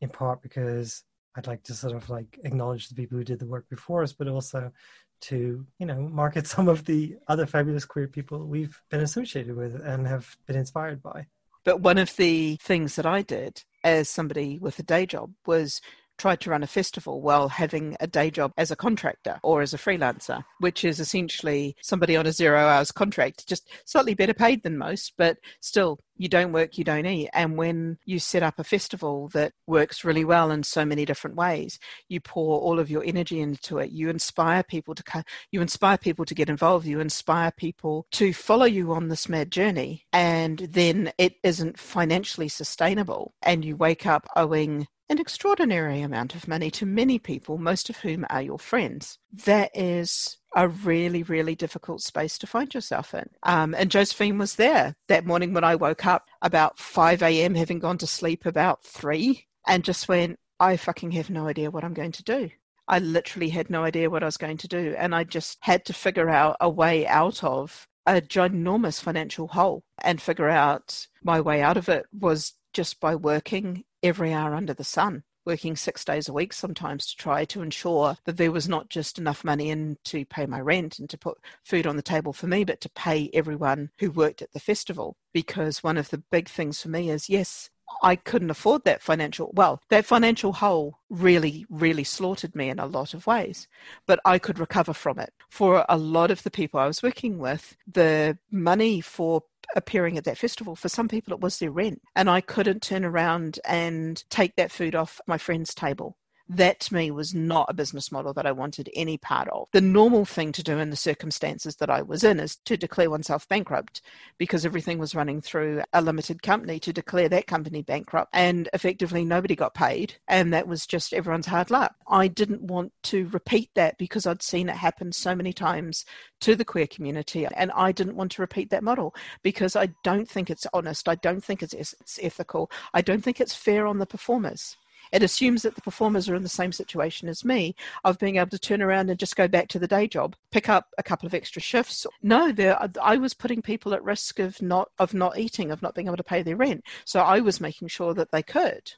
in 0.00 0.08
part 0.08 0.42
because 0.42 1.04
I'd 1.36 1.46
like 1.46 1.62
to 1.64 1.74
sort 1.74 1.94
of 1.94 2.08
like 2.08 2.38
acknowledge 2.44 2.88
the 2.88 2.94
people 2.94 3.18
who 3.18 3.24
did 3.24 3.38
the 3.38 3.46
work 3.46 3.68
before 3.68 4.02
us, 4.02 4.12
but 4.12 4.28
also 4.28 4.72
to 5.20 5.66
you 5.78 5.86
know 5.86 6.00
market 6.00 6.46
some 6.54 6.68
of 6.68 6.84
the 6.84 7.16
other 7.28 7.46
fabulous 7.46 7.84
queer 7.84 8.08
people 8.08 8.46
we've 8.46 8.80
been 8.90 9.00
associated 9.00 9.56
with 9.56 9.74
and 9.74 10.06
have 10.06 10.36
been 10.46 10.56
inspired 10.56 11.02
by. 11.02 11.26
But 11.64 11.80
one 11.80 11.98
of 11.98 12.16
the 12.16 12.56
things 12.62 12.96
that 12.96 13.04
I 13.04 13.22
did 13.22 13.62
as 13.84 14.08
somebody 14.08 14.58
with 14.58 14.78
a 14.78 14.82
day 14.82 15.06
job 15.06 15.32
was 15.44 15.80
tried 16.18 16.40
to 16.40 16.50
run 16.50 16.62
a 16.62 16.66
festival 16.66 17.22
while 17.22 17.48
having 17.48 17.96
a 18.00 18.06
day 18.06 18.30
job 18.30 18.52
as 18.56 18.70
a 18.70 18.76
contractor 18.76 19.38
or 19.42 19.62
as 19.62 19.72
a 19.72 19.78
freelancer, 19.78 20.44
which 20.58 20.84
is 20.84 21.00
essentially 21.00 21.76
somebody 21.82 22.16
on 22.16 22.26
a 22.26 22.32
zero 22.32 22.58
hours 22.58 22.92
contract, 22.92 23.46
just 23.48 23.70
slightly 23.86 24.14
better 24.14 24.34
paid 24.34 24.62
than 24.62 24.76
most, 24.76 25.14
but 25.16 25.38
still 25.60 25.98
you 26.18 26.28
don't 26.28 26.52
work, 26.52 26.76
you 26.76 26.84
don't 26.84 27.06
eat. 27.06 27.30
And 27.32 27.56
when 27.56 27.98
you 28.04 28.18
set 28.18 28.42
up 28.42 28.58
a 28.58 28.64
festival 28.64 29.28
that 29.28 29.52
works 29.66 30.04
really 30.04 30.24
well 30.24 30.50
in 30.50 30.64
so 30.64 30.84
many 30.84 31.04
different 31.04 31.36
ways, 31.36 31.78
you 32.08 32.20
pour 32.20 32.60
all 32.60 32.78
of 32.78 32.90
your 32.90 33.04
energy 33.04 33.40
into 33.40 33.78
it. 33.78 33.90
You 33.90 34.10
inspire 34.10 34.62
people 34.62 34.94
to 34.96 35.24
you 35.52 35.62
inspire 35.62 35.96
people 35.96 36.24
to 36.24 36.34
get 36.34 36.50
involved. 36.50 36.86
You 36.86 37.00
inspire 37.00 37.52
people 37.52 38.06
to 38.12 38.32
follow 38.32 38.66
you 38.66 38.92
on 38.92 39.08
this 39.08 39.28
mad 39.28 39.50
journey. 39.52 40.04
And 40.12 40.58
then 40.58 41.12
it 41.18 41.36
isn't 41.42 41.78
financially 41.78 42.48
sustainable. 42.48 43.34
And 43.42 43.64
you 43.64 43.76
wake 43.76 44.04
up 44.04 44.26
owing 44.36 44.88
an 45.10 45.18
extraordinary 45.18 46.02
amount 46.02 46.34
of 46.34 46.48
money 46.48 46.70
to 46.70 46.86
many 46.86 47.18
people, 47.18 47.58
most 47.58 47.88
of 47.88 47.98
whom 47.98 48.26
are 48.28 48.42
your 48.42 48.58
friends. 48.58 49.18
That 49.44 49.70
is 49.74 50.38
a 50.54 50.68
really, 50.68 51.22
really 51.22 51.54
difficult 51.54 52.02
space 52.02 52.38
to 52.38 52.46
find 52.46 52.72
yourself 52.74 53.14
in. 53.14 53.28
Um, 53.42 53.74
and 53.74 53.90
Josephine 53.90 54.38
was 54.38 54.56
there 54.56 54.94
that 55.08 55.26
morning 55.26 55.54
when 55.54 55.64
I 55.64 55.76
woke 55.76 56.06
up 56.06 56.28
about 56.42 56.78
5 56.78 57.22
a.m., 57.22 57.54
having 57.54 57.78
gone 57.78 57.98
to 57.98 58.06
sleep 58.06 58.44
about 58.44 58.84
3, 58.84 59.46
and 59.66 59.84
just 59.84 60.08
went, 60.08 60.38
I 60.60 60.76
fucking 60.76 61.12
have 61.12 61.30
no 61.30 61.46
idea 61.46 61.70
what 61.70 61.84
I'm 61.84 61.94
going 61.94 62.12
to 62.12 62.22
do. 62.24 62.50
I 62.86 62.98
literally 62.98 63.50
had 63.50 63.70
no 63.70 63.84
idea 63.84 64.10
what 64.10 64.22
I 64.22 64.26
was 64.26 64.38
going 64.38 64.56
to 64.58 64.68
do. 64.68 64.94
And 64.98 65.14
I 65.14 65.24
just 65.24 65.58
had 65.60 65.84
to 65.86 65.92
figure 65.92 66.30
out 66.30 66.56
a 66.60 66.70
way 66.70 67.06
out 67.06 67.44
of 67.44 67.86
a 68.06 68.22
ginormous 68.22 69.00
financial 69.00 69.48
hole 69.48 69.84
and 70.02 70.20
figure 70.20 70.48
out 70.48 71.06
my 71.22 71.40
way 71.40 71.60
out 71.60 71.76
of 71.76 71.90
it 71.90 72.06
was 72.18 72.54
just 72.72 73.00
by 73.00 73.14
working 73.14 73.84
every 74.02 74.32
hour 74.32 74.54
under 74.54 74.74
the 74.74 74.84
sun, 74.84 75.24
working 75.44 75.76
six 75.76 76.04
days 76.04 76.28
a 76.28 76.32
week 76.32 76.52
sometimes 76.52 77.06
to 77.06 77.16
try 77.16 77.44
to 77.46 77.62
ensure 77.62 78.16
that 78.24 78.36
there 78.36 78.52
was 78.52 78.68
not 78.68 78.88
just 78.88 79.18
enough 79.18 79.44
money 79.44 79.70
in 79.70 79.96
to 80.04 80.24
pay 80.26 80.46
my 80.46 80.60
rent 80.60 80.98
and 80.98 81.08
to 81.10 81.18
put 81.18 81.38
food 81.64 81.86
on 81.86 81.96
the 81.96 82.02
table 82.02 82.32
for 82.32 82.46
me, 82.46 82.64
but 82.64 82.80
to 82.80 82.90
pay 82.90 83.30
everyone 83.32 83.90
who 83.98 84.10
worked 84.10 84.42
at 84.42 84.52
the 84.52 84.60
festival. 84.60 85.16
Because 85.32 85.82
one 85.82 85.96
of 85.96 86.10
the 86.10 86.22
big 86.30 86.48
things 86.48 86.82
for 86.82 86.88
me 86.88 87.10
is 87.10 87.28
yes, 87.28 87.70
I 88.02 88.16
couldn't 88.16 88.50
afford 88.50 88.84
that 88.84 89.02
financial, 89.02 89.50
well, 89.54 89.80
that 89.88 90.04
financial 90.04 90.52
hole 90.52 90.98
really, 91.10 91.66
really 91.68 92.04
slaughtered 92.04 92.54
me 92.54 92.68
in 92.68 92.78
a 92.78 92.86
lot 92.86 93.14
of 93.14 93.26
ways, 93.26 93.66
but 94.06 94.20
I 94.24 94.38
could 94.38 94.58
recover 94.58 94.92
from 94.92 95.18
it. 95.18 95.32
For 95.48 95.84
a 95.88 95.96
lot 95.96 96.30
of 96.30 96.42
the 96.42 96.50
people 96.50 96.78
I 96.78 96.86
was 96.86 97.02
working 97.02 97.38
with, 97.38 97.76
the 97.90 98.38
money 98.50 99.00
for 99.00 99.42
appearing 99.74 100.16
at 100.16 100.24
that 100.24 100.38
festival, 100.38 100.76
for 100.76 100.88
some 100.88 101.08
people 101.08 101.32
it 101.32 101.40
was 101.40 101.58
their 101.58 101.70
rent. 101.70 102.00
And 102.14 102.30
I 102.30 102.40
couldn't 102.40 102.82
turn 102.82 103.04
around 103.04 103.58
and 103.64 104.22
take 104.30 104.56
that 104.56 104.70
food 104.70 104.94
off 104.94 105.20
my 105.26 105.38
friend's 105.38 105.74
table 105.74 106.16
that 106.48 106.80
to 106.80 106.94
me 106.94 107.10
was 107.10 107.34
not 107.34 107.66
a 107.68 107.74
business 107.74 108.10
model 108.10 108.32
that 108.34 108.46
I 108.46 108.52
wanted 108.52 108.90
any 108.94 109.18
part 109.18 109.48
of. 109.48 109.68
The 109.72 109.80
normal 109.80 110.24
thing 110.24 110.52
to 110.52 110.62
do 110.62 110.78
in 110.78 110.90
the 110.90 110.96
circumstances 110.96 111.76
that 111.76 111.90
I 111.90 112.02
was 112.02 112.24
in 112.24 112.40
is 112.40 112.56
to 112.64 112.76
declare 112.76 113.10
oneself 113.10 113.48
bankrupt 113.48 114.00
because 114.38 114.64
everything 114.64 114.98
was 114.98 115.14
running 115.14 115.40
through 115.40 115.82
a 115.92 116.02
limited 116.02 116.42
company 116.42 116.78
to 116.80 116.92
declare 116.92 117.28
that 117.28 117.46
company 117.46 117.82
bankrupt 117.82 118.30
and 118.32 118.68
effectively 118.72 119.24
nobody 119.24 119.54
got 119.54 119.74
paid 119.74 120.14
and 120.26 120.52
that 120.52 120.68
was 120.68 120.86
just 120.86 121.12
everyone's 121.12 121.46
hard 121.46 121.70
luck. 121.70 121.94
I 122.06 122.28
didn't 122.28 122.62
want 122.62 122.92
to 123.04 123.28
repeat 123.28 123.70
that 123.74 123.98
because 123.98 124.26
I'd 124.26 124.42
seen 124.42 124.68
it 124.68 124.76
happen 124.76 125.12
so 125.12 125.34
many 125.34 125.52
times 125.52 126.04
to 126.40 126.54
the 126.54 126.64
queer 126.64 126.86
community 126.86 127.46
and 127.46 127.70
I 127.72 127.92
didn't 127.92 128.16
want 128.16 128.32
to 128.32 128.42
repeat 128.42 128.70
that 128.70 128.84
model 128.84 129.14
because 129.42 129.76
I 129.76 129.90
don't 130.02 130.28
think 130.28 130.50
it's 130.50 130.66
honest. 130.72 131.08
I 131.08 131.16
don't 131.16 131.44
think 131.44 131.62
it's, 131.62 131.74
ethical. 132.20 132.70
I 132.94 133.02
don't 133.02 133.22
think 133.22 133.40
it's 133.40 133.54
fair 133.54 133.86
on 133.86 133.98
the 133.98 134.06
performers. 134.06 134.76
It 135.12 135.22
assumes 135.22 135.62
that 135.62 135.74
the 135.74 135.80
performers 135.80 136.28
are 136.28 136.34
in 136.34 136.42
the 136.42 136.48
same 136.48 136.72
situation 136.72 137.28
as 137.28 137.44
me 137.44 137.74
of 138.04 138.18
being 138.18 138.36
able 138.36 138.50
to 138.50 138.58
turn 138.58 138.82
around 138.82 139.10
and 139.10 139.18
just 139.18 139.36
go 139.36 139.48
back 139.48 139.68
to 139.68 139.78
the 139.78 139.86
day 139.86 140.06
job, 140.06 140.36
pick 140.50 140.68
up 140.68 140.88
a 140.98 141.02
couple 141.02 141.26
of 141.26 141.34
extra 141.34 141.62
shifts. 141.62 142.06
No, 142.22 142.52
there 142.52 142.78
I 143.02 143.16
was 143.16 143.34
putting 143.34 143.62
people 143.62 143.94
at 143.94 144.04
risk 144.04 144.38
of 144.38 144.60
not 144.62 144.90
of 144.98 145.14
not 145.14 145.38
eating, 145.38 145.70
of 145.70 145.82
not 145.82 145.94
being 145.94 146.06
able 146.06 146.16
to 146.16 146.24
pay 146.24 146.42
their 146.42 146.56
rent. 146.56 146.84
So 147.04 147.20
I 147.20 147.40
was 147.40 147.60
making 147.60 147.88
sure 147.88 148.14
that 148.14 148.32
they 148.32 148.42
could. 148.42 148.92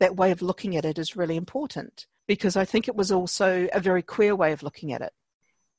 That 0.00 0.16
way 0.16 0.30
of 0.30 0.42
looking 0.42 0.76
at 0.76 0.84
it 0.84 0.98
is 0.98 1.16
really 1.16 1.36
important 1.36 2.06
because 2.26 2.56
I 2.56 2.64
think 2.64 2.86
it 2.86 2.94
was 2.94 3.10
also 3.10 3.68
a 3.72 3.80
very 3.80 4.02
queer 4.02 4.36
way 4.36 4.52
of 4.52 4.62
looking 4.62 4.92
at 4.92 5.02
it. 5.02 5.12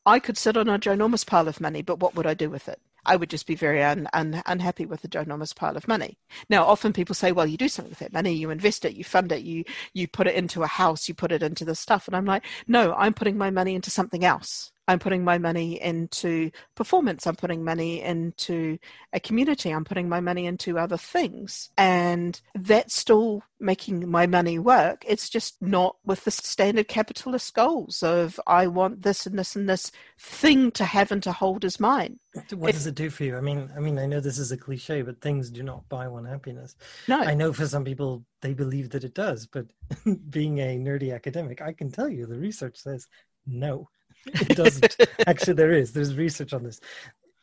I 0.06 0.20
could 0.20 0.38
sit 0.38 0.58
on 0.58 0.68
a 0.68 0.80
ginormous 0.80 1.26
pile 1.26 1.48
of 1.48 1.62
money, 1.62 1.82
but 1.82 2.00
what 2.00 2.16
would 2.16 2.26
I 2.26 2.34
do 2.34 2.50
with 2.50 2.68
it? 2.68 2.82
I 3.06 3.16
would 3.16 3.30
just 3.30 3.48
be 3.48 3.56
very 3.56 3.84
un, 3.84 4.08
un, 4.14 4.42
unhappy 4.46 4.86
with 4.86 5.02
the 5.02 5.08
ginormous 5.08 5.56
pile 5.56 5.78
of 5.78 5.88
money. 5.88 6.18
Now, 6.50 6.66
often 6.66 6.94
people 6.94 7.16
say, 7.16 7.32
well, 7.32 7.48
you 7.48 7.58
do 7.58 7.68
something 7.68 7.92
with 7.92 8.00
that 8.00 8.14
money, 8.14 8.34
you 8.34 8.50
invest 8.50 8.86
it, 8.86 8.96
you 8.96 9.04
fund 9.04 9.32
it, 9.32 9.42
you, 9.42 9.64
you 9.94 10.08
put 10.08 10.28
it 10.28 10.36
into 10.36 10.64
a 10.64 10.68
house, 10.68 11.08
you 11.08 11.14
put 11.14 11.32
it 11.32 11.44
into 11.44 11.66
the 11.66 11.76
stuff. 11.76 12.08
And 12.08 12.16
I'm 12.16 12.26
like, 12.26 12.46
no, 12.68 12.94
I'm 12.94 13.14
putting 13.14 13.38
my 13.38 13.50
money 13.50 13.76
into 13.76 13.90
something 13.90 14.24
else. 14.24 14.72
I'm 14.90 14.98
putting 14.98 15.24
my 15.24 15.38
money 15.38 15.80
into 15.80 16.50
performance. 16.74 17.28
I'm 17.28 17.36
putting 17.36 17.64
money 17.64 18.02
into 18.02 18.80
a 19.14 19.20
community. 19.20 19.70
I'm 19.70 19.86
putting 19.86 20.10
my 20.10 20.20
money 20.20 20.48
into 20.48 20.80
other 20.80 20.98
things. 20.98 21.70
And 21.78 22.42
that's 22.56 22.96
still 22.96 23.44
making 23.60 24.10
my 24.10 24.26
money 24.26 24.58
work. 24.58 25.06
It's 25.08 25.30
just 25.30 25.62
not 25.62 25.98
with 26.04 26.24
the 26.24 26.32
standard 26.32 26.88
capitalist 26.88 27.54
goals 27.54 28.02
of 28.02 28.40
I 28.48 28.66
want 28.66 29.04
this 29.04 29.28
and 29.28 29.38
this 29.38 29.56
and 29.56 29.70
this 29.70 29.92
thing 30.18 30.72
to 30.72 30.86
have 30.86 31.12
and 31.12 31.22
to 31.22 31.34
hold 31.34 31.66
as 31.66 31.80
mine. 31.80 32.20
What 32.52 32.72
does 32.72 32.88
it 32.88 32.96
do 32.96 33.12
for 33.12 33.26
you? 33.26 33.38
I 33.38 33.42
mean, 33.42 33.72
I 33.78 33.80
mean, 33.80 34.00
I 34.00 34.08
know 34.08 34.20
this 34.20 34.40
is 34.40 34.52
a 34.52 34.58
cliche, 34.58 35.04
but 35.04 35.22
things 35.22 35.52
do 35.52 35.62
not 35.62 35.88
buy 35.88 36.08
one 36.08 36.26
happiness. 36.26 36.76
No, 37.08 37.20
I 37.20 37.36
know 37.36 37.54
for 37.54 37.68
some 37.68 37.86
people 37.86 38.26
they 38.42 38.56
believe 38.56 38.90
that 38.90 39.04
it 39.04 39.14
does, 39.14 39.46
but 39.46 39.68
being 40.32 40.58
a 40.58 40.80
nerdy 40.80 41.14
academic, 41.14 41.62
I 41.62 41.74
can 41.74 41.92
tell 41.92 42.10
you 42.10 42.26
the 42.26 42.40
research 42.40 42.78
says 42.78 43.08
no 43.46 43.88
it 44.26 44.56
doesn't. 44.56 44.98
Actually, 45.28 45.54
there 45.54 45.72
is. 45.72 45.92
There's 45.92 46.16
research 46.16 46.54
on 46.54 46.64
this. 46.64 46.80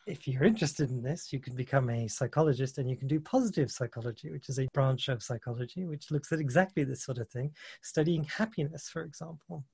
If 0.06 0.28
you're 0.28 0.45
interested 0.45 0.90
in 0.90 1.02
this, 1.02 1.33
you 1.33 1.40
can 1.40 1.56
become 1.56 1.90
a 1.90 2.06
psychologist 2.06 2.78
and 2.78 2.88
you 2.88 2.97
can 2.97 3.09
do 3.09 3.18
positive 3.18 3.73
psychology, 3.73 4.30
which 4.30 4.49
is 4.49 4.61
a 4.61 4.68
branch 4.73 5.09
of 5.09 5.23
psychology 5.23 5.85
which 5.85 6.12
looks 6.12 6.30
at 6.30 6.38
exactly 6.38 6.85
this 6.85 7.02
sort 7.02 7.18
of 7.18 7.28
thing, 7.28 7.50
studying 7.83 8.25
happiness, 8.25 8.88
for 8.88 9.02
example. 9.02 9.64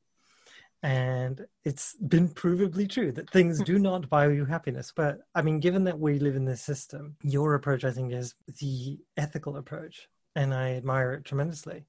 And 0.82 1.46
it's 1.64 1.94
been 1.96 2.28
provably 2.28 2.90
true 2.90 3.12
that 3.12 3.30
things 3.30 3.62
do 3.62 3.78
not 3.78 4.08
buy 4.08 4.28
you 4.28 4.44
happiness. 4.46 4.92
But 4.94 5.20
I 5.34 5.42
mean, 5.42 5.60
given 5.60 5.84
that 5.84 5.98
we 5.98 6.18
live 6.18 6.34
in 6.34 6.44
this 6.44 6.62
system, 6.62 7.16
your 7.22 7.54
approach, 7.54 7.84
I 7.84 7.92
think, 7.92 8.12
is 8.12 8.34
the 8.58 8.98
ethical 9.16 9.58
approach. 9.58 10.08
And 10.34 10.54
I 10.54 10.72
admire 10.72 11.12
it 11.12 11.24
tremendously 11.24 11.84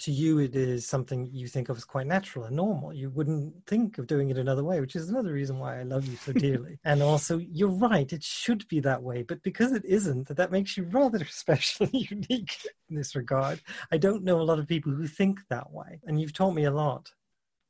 to 0.00 0.10
you 0.10 0.38
it 0.38 0.56
is 0.56 0.86
something 0.86 1.28
you 1.32 1.46
think 1.46 1.68
of 1.68 1.76
as 1.76 1.84
quite 1.84 2.06
natural 2.06 2.44
and 2.44 2.56
normal 2.56 2.92
you 2.92 3.10
wouldn't 3.10 3.54
think 3.66 3.98
of 3.98 4.06
doing 4.06 4.30
it 4.30 4.38
another 4.38 4.64
way 4.64 4.80
which 4.80 4.96
is 4.96 5.08
another 5.08 5.32
reason 5.32 5.58
why 5.58 5.78
i 5.78 5.82
love 5.82 6.06
you 6.06 6.16
so 6.16 6.32
dearly 6.32 6.78
and 6.84 7.02
also 7.02 7.38
you're 7.38 7.68
right 7.68 8.12
it 8.12 8.22
should 8.22 8.66
be 8.68 8.80
that 8.80 9.02
way 9.02 9.22
but 9.22 9.42
because 9.42 9.72
it 9.72 9.84
isn't 9.84 10.28
that 10.28 10.50
makes 10.50 10.76
you 10.76 10.84
rather 10.84 11.24
special 11.30 11.86
and 11.86 12.10
unique 12.10 12.56
in 12.90 12.96
this 12.96 13.14
regard 13.14 13.60
i 13.92 13.96
don't 13.96 14.24
know 14.24 14.40
a 14.40 14.42
lot 14.42 14.58
of 14.58 14.66
people 14.66 14.92
who 14.92 15.06
think 15.06 15.38
that 15.48 15.70
way 15.70 16.00
and 16.04 16.20
you've 16.20 16.32
taught 16.32 16.54
me 16.54 16.64
a 16.64 16.70
lot 16.70 17.10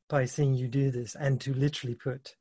by 0.09 0.25
seeing 0.25 0.55
you 0.55 0.69
do 0.69 0.91
this 0.91 1.15
and 1.15 1.41
to 1.41 1.53
literally 1.55 1.95
put 1.95 2.35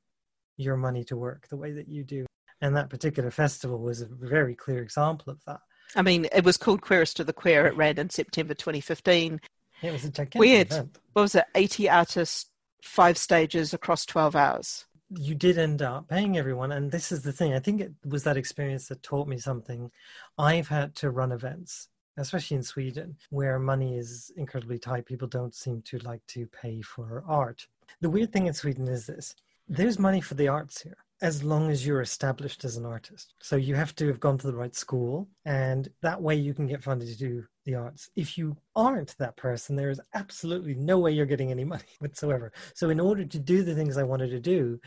your 0.58 0.78
money 0.78 1.04
to 1.04 1.18
work 1.18 1.48
the 1.50 1.58
way 1.58 1.72
that 1.72 1.88
you 1.88 2.04
do 2.04 2.26
and 2.62 2.76
that 2.76 2.90
particular 2.90 3.32
festival 3.32 3.80
was 3.80 4.02
a 4.02 4.08
very 4.08 4.56
clear 4.56 4.82
example 4.82 5.32
of 5.32 5.40
that 5.46 5.60
I 5.96 6.02
mean, 6.02 6.28
it 6.34 6.44
was 6.44 6.58
called 6.58 6.82
Queerest 6.82 7.20
of 7.20 7.28
the 7.28 7.34
Queer. 7.34 7.68
It 7.68 7.76
ran 7.76 8.00
in 8.00 8.10
September 8.10 8.54
2015. 8.54 9.40
It 9.84 9.92
was 9.92 10.06
a 10.06 10.10
gigantic 10.10 10.40
Weird. 10.40 10.72
event. 10.72 10.98
What 11.12 11.24
was 11.24 11.36
it? 11.36 11.46
80 11.54 11.90
artists, 11.90 12.50
five 12.82 13.18
stages 13.18 13.74
across 13.74 14.06
12 14.06 14.36
hours. 14.36 14.86
You 15.10 15.36
did 15.36 15.58
end 15.58 15.82
up 15.82 16.08
paying 16.08 16.38
everyone, 16.38 16.72
and 16.72 16.90
this 16.92 17.12
is 17.12 17.22
the 17.22 17.34
thing. 17.34 17.54
I 17.54 17.60
think 17.60 17.82
it 17.82 17.92
was 18.06 18.24
that 18.24 18.38
experience 18.38 18.88
that 18.88 19.04
taught 19.04 19.28
me 19.28 19.38
something. 19.38 19.92
I've 20.38 20.70
had 20.70 20.96
to 20.96 21.12
run 21.12 21.34
events, 21.34 21.90
especially 22.18 22.58
in 22.58 22.64
Sweden, 22.64 23.18
where 23.30 23.60
money 23.60 23.98
is 23.98 24.32
incredibly 24.38 24.80
tight. 24.80 25.06
People 25.06 25.28
don't 25.28 25.54
seem 25.54 25.82
to 25.84 26.00
like 26.00 26.26
to 26.28 26.48
pay 26.48 26.82
for 26.82 27.24
art. 27.28 27.68
The 28.02 28.10
weird 28.10 28.32
thing 28.32 28.48
in 28.48 28.54
Sweden 28.54 28.88
is 28.88 29.06
this 29.06 29.36
there's 29.68 30.00
money 30.00 30.20
for 30.20 30.34
the 30.34 30.48
arts 30.48 30.82
here 30.82 30.98
as 31.22 31.42
long 31.42 31.72
as 31.72 31.88
you're 31.88 32.02
established 32.02 32.66
as 32.66 32.76
an 32.76 32.86
artist. 32.86 33.34
So 33.42 33.56
you 33.56 33.76
have 33.76 33.96
to 33.96 34.08
have 34.08 34.20
gone 34.20 34.38
to 34.40 34.48
the 34.48 34.56
right 34.56 34.76
school, 34.76 35.30
and 35.46 35.88
that 36.02 36.22
way 36.22 36.36
you 36.36 36.54
can 36.54 36.68
get 36.68 36.84
funded 36.84 37.08
to 37.08 37.18
do 37.18 37.46
the 37.64 37.76
arts. 37.76 38.10
If 38.16 38.38
you 38.38 38.58
aren't 38.76 39.18
that 39.18 39.38
person, 39.38 39.76
there 39.76 39.90
is 39.90 40.02
absolutely 40.14 40.76
no 40.76 41.00
way 41.00 41.12
you're 41.12 41.26
getting 41.26 41.52
any 41.52 41.64
money 41.64 41.84
whatsoever. 42.00 42.52
So, 42.74 42.90
in 42.90 43.00
order 43.00 43.26
to 43.26 43.40
do 43.40 43.64
the 43.64 43.76
things 43.76 43.98
I 43.98 44.04
wanted 44.04 44.30
to 44.32 44.40
do 44.40 44.80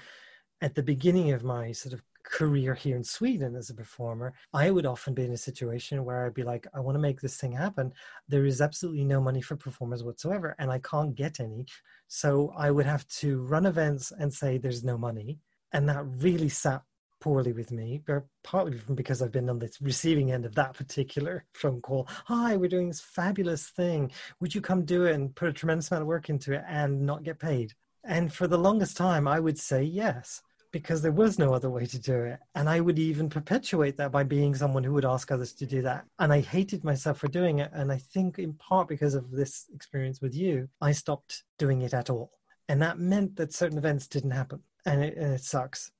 at 0.60 0.74
the 0.74 0.82
beginning 0.82 1.32
of 1.32 1.44
my 1.44 1.72
sort 1.72 1.92
of 1.92 2.02
career 2.22 2.74
here 2.74 2.96
in 2.96 3.04
Sweden 3.04 3.54
as 3.54 3.70
a 3.70 3.74
performer, 3.74 4.34
I 4.52 4.70
would 4.70 4.86
often 4.86 5.14
be 5.14 5.24
in 5.24 5.32
a 5.32 5.36
situation 5.36 6.04
where 6.04 6.26
I'd 6.26 6.34
be 6.34 6.42
like, 6.42 6.66
I 6.74 6.80
want 6.80 6.96
to 6.96 7.00
make 7.00 7.20
this 7.20 7.36
thing 7.36 7.52
happen. 7.52 7.92
There 8.28 8.46
is 8.46 8.60
absolutely 8.60 9.04
no 9.04 9.20
money 9.20 9.40
for 9.40 9.56
performers 9.56 10.02
whatsoever, 10.02 10.56
and 10.58 10.70
I 10.70 10.80
can't 10.80 11.14
get 11.14 11.40
any. 11.40 11.66
So 12.08 12.52
I 12.56 12.70
would 12.70 12.86
have 12.86 13.06
to 13.20 13.42
run 13.42 13.66
events 13.66 14.12
and 14.18 14.32
say 14.32 14.58
there's 14.58 14.82
no 14.82 14.98
money 14.98 15.38
and 15.72 15.88
that 15.88 16.04
really 16.06 16.48
sat 16.48 16.82
poorly 17.20 17.52
with 17.52 17.70
me, 17.72 18.02
partly 18.42 18.78
because 18.94 19.22
I've 19.22 19.32
been 19.32 19.50
on 19.50 19.58
the 19.58 19.70
receiving 19.80 20.32
end 20.32 20.44
of 20.44 20.54
that 20.54 20.74
particular 20.74 21.44
phone 21.54 21.80
call. 21.80 22.08
Hi, 22.26 22.56
we're 22.56 22.68
doing 22.68 22.88
this 22.88 23.00
fabulous 23.00 23.68
thing. 23.68 24.10
Would 24.40 24.54
you 24.54 24.60
come 24.60 24.84
do 24.84 25.04
it 25.04 25.14
and 25.14 25.34
put 25.34 25.48
a 25.48 25.52
tremendous 25.52 25.90
amount 25.90 26.02
of 26.02 26.08
work 26.08 26.28
into 26.28 26.52
it 26.52 26.62
and 26.68 27.02
not 27.02 27.22
get 27.22 27.38
paid? 27.38 27.72
And 28.04 28.32
for 28.32 28.46
the 28.46 28.58
longest 28.58 28.96
time, 28.96 29.26
I 29.26 29.40
would 29.40 29.58
say 29.58 29.82
yes, 29.82 30.42
because 30.72 31.02
there 31.02 31.12
was 31.12 31.38
no 31.38 31.54
other 31.54 31.70
way 31.70 31.86
to 31.86 31.98
do 31.98 32.22
it. 32.22 32.38
And 32.54 32.68
I 32.68 32.80
would 32.80 32.98
even 32.98 33.28
perpetuate 33.28 33.96
that 33.96 34.12
by 34.12 34.22
being 34.22 34.54
someone 34.54 34.84
who 34.84 34.92
would 34.92 35.04
ask 35.04 35.32
others 35.32 35.52
to 35.54 35.66
do 35.66 35.82
that. 35.82 36.04
And 36.18 36.32
I 36.32 36.40
hated 36.40 36.84
myself 36.84 37.18
for 37.18 37.28
doing 37.28 37.58
it. 37.58 37.70
And 37.72 37.90
I 37.90 37.98
think, 37.98 38.38
in 38.38 38.52
part 38.54 38.88
because 38.88 39.14
of 39.14 39.30
this 39.30 39.66
experience 39.74 40.20
with 40.20 40.34
you, 40.34 40.68
I 40.80 40.92
stopped 40.92 41.44
doing 41.58 41.82
it 41.82 41.94
at 41.94 42.10
all. 42.10 42.30
And 42.68 42.82
that 42.82 42.98
meant 42.98 43.36
that 43.36 43.52
certain 43.52 43.78
events 43.78 44.06
didn't 44.06 44.32
happen 44.32 44.62
and 44.84 45.02
it, 45.02 45.16
and 45.16 45.34
it 45.34 45.42
sucks. 45.42 45.90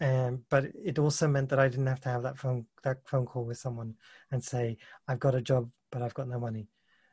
Um, 0.00 0.44
but 0.48 0.66
it 0.74 0.98
also 0.98 1.26
meant 1.26 1.48
that 1.48 1.58
I 1.58 1.68
didn't 1.68 1.86
have 1.86 2.00
to 2.02 2.08
have 2.08 2.22
that 2.22 2.38
phone 2.38 2.66
that 2.84 2.98
phone 3.06 3.26
call 3.26 3.44
with 3.44 3.58
someone 3.58 3.94
and 4.30 4.42
say 4.42 4.76
I've 5.08 5.18
got 5.18 5.34
a 5.34 5.42
job 5.42 5.70
but 5.90 6.02
I've 6.02 6.14
got 6.14 6.28
no 6.28 6.38
money. 6.38 6.68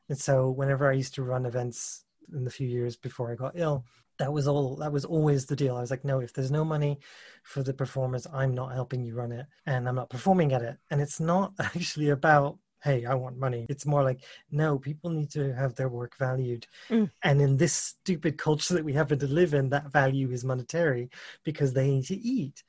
And 0.10 0.18
so 0.18 0.50
whenever 0.50 0.90
I 0.90 0.94
used 0.94 1.16
to 1.16 1.24
run 1.24 1.46
events 1.46 2.04
in 2.34 2.44
the 2.44 2.52
few 2.52 2.68
years 2.68 2.96
before 2.96 3.32
I 3.32 3.36
got 3.36 3.54
ill, 3.56 3.86
that 4.18 4.32
was 4.32 4.48
all 4.48 4.76
that 4.78 4.92
was 4.92 5.06
always 5.06 5.46
the 5.46 5.56
deal. 5.56 5.76
I 5.76 5.82
was 5.82 5.92
like, 5.92 6.06
no, 6.06 6.20
if 6.20 6.34
there's 6.34 6.52
no 6.52 6.64
money 6.64 7.00
for 7.44 7.64
the 7.64 7.74
performers, 7.74 8.28
I'm 8.32 8.54
not 8.54 8.74
helping 8.74 9.04
you 9.04 9.16
run 9.16 9.32
it 9.32 9.46
and 9.66 9.88
I'm 9.88 9.96
not 9.96 10.10
performing 10.10 10.54
at 10.54 10.62
it. 10.62 10.78
And 10.92 11.02
it's 11.02 11.20
not 11.20 11.54
actually 11.60 12.10
about 12.10 12.60
hey, 12.84 13.04
I 13.04 13.16
want 13.16 13.40
money. 13.40 13.66
It's 13.68 13.88
more 13.88 14.04
like, 14.04 14.24
no, 14.52 14.78
people 14.78 15.10
need 15.10 15.32
to 15.32 15.56
have 15.56 15.74
their 15.74 15.90
work 15.90 16.16
valued. 16.20 16.68
Mm. 16.90 17.10
And 17.24 17.42
in 17.42 17.58
this 17.58 17.74
stupid 17.74 18.38
culture 18.38 18.76
that 18.76 18.86
we 18.86 18.94
happen 18.94 19.18
to 19.18 19.26
live 19.26 19.56
in, 19.56 19.70
that 19.70 19.92
value 19.92 20.30
is 20.30 20.46
monetary 20.46 21.10
because 21.44 21.74
they 21.74 21.90
need 21.90 22.06
to 22.06 22.16
eat. 22.16 22.64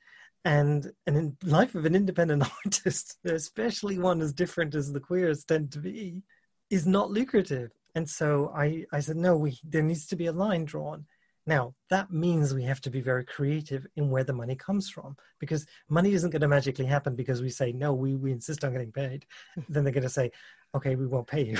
And 0.47 0.93
and 1.09 1.17
in 1.17 1.37
life 1.43 1.75
of 1.75 1.87
an 1.87 1.97
independent 1.97 2.45
artist, 2.65 3.19
especially 3.25 3.99
one 3.99 4.23
as 4.23 4.33
different 4.33 4.77
as 4.77 4.93
the 4.93 5.01
queers 5.01 5.45
tend 5.45 5.73
to 5.73 5.81
be, 5.81 6.23
is 6.71 6.87
not 6.87 7.11
lucrative. 7.11 7.73
And 7.97 8.09
so 8.09 8.53
I, 8.55 8.85
I 8.93 9.01
said, 9.01 9.17
no, 9.17 9.37
we 9.37 9.59
there 9.65 9.83
needs 9.83 10.07
to 10.07 10.17
be 10.17 10.27
a 10.27 10.33
line 10.33 10.65
drawn. 10.65 11.05
Now, 11.49 11.75
that 11.91 12.13
means 12.13 12.55
we 12.55 12.63
have 12.63 12.81
to 12.83 12.91
be 12.91 13.01
very 13.01 13.25
creative 13.25 13.89
in 13.97 14.09
where 14.09 14.23
the 14.23 14.33
money 14.33 14.55
comes 14.55 14.89
from 14.89 15.17
because 15.41 15.67
money 15.89 16.13
isn't 16.13 16.31
going 16.31 16.43
to 16.43 16.49
magically 16.49 16.87
happen 16.87 17.17
because 17.17 17.43
we 17.43 17.51
say, 17.51 17.73
no, 17.73 17.93
we, 17.93 18.15
we 18.15 18.31
insist 18.31 18.65
on 18.65 18.73
getting 18.73 18.93
paid. 18.93 19.27
then 19.69 19.83
they're 19.83 19.93
going 19.93 20.03
to 20.03 20.09
say, 20.09 20.31
okay, 20.77 20.95
we 20.95 21.07
won't 21.07 21.29
pay 21.29 21.45
you. 21.45 21.59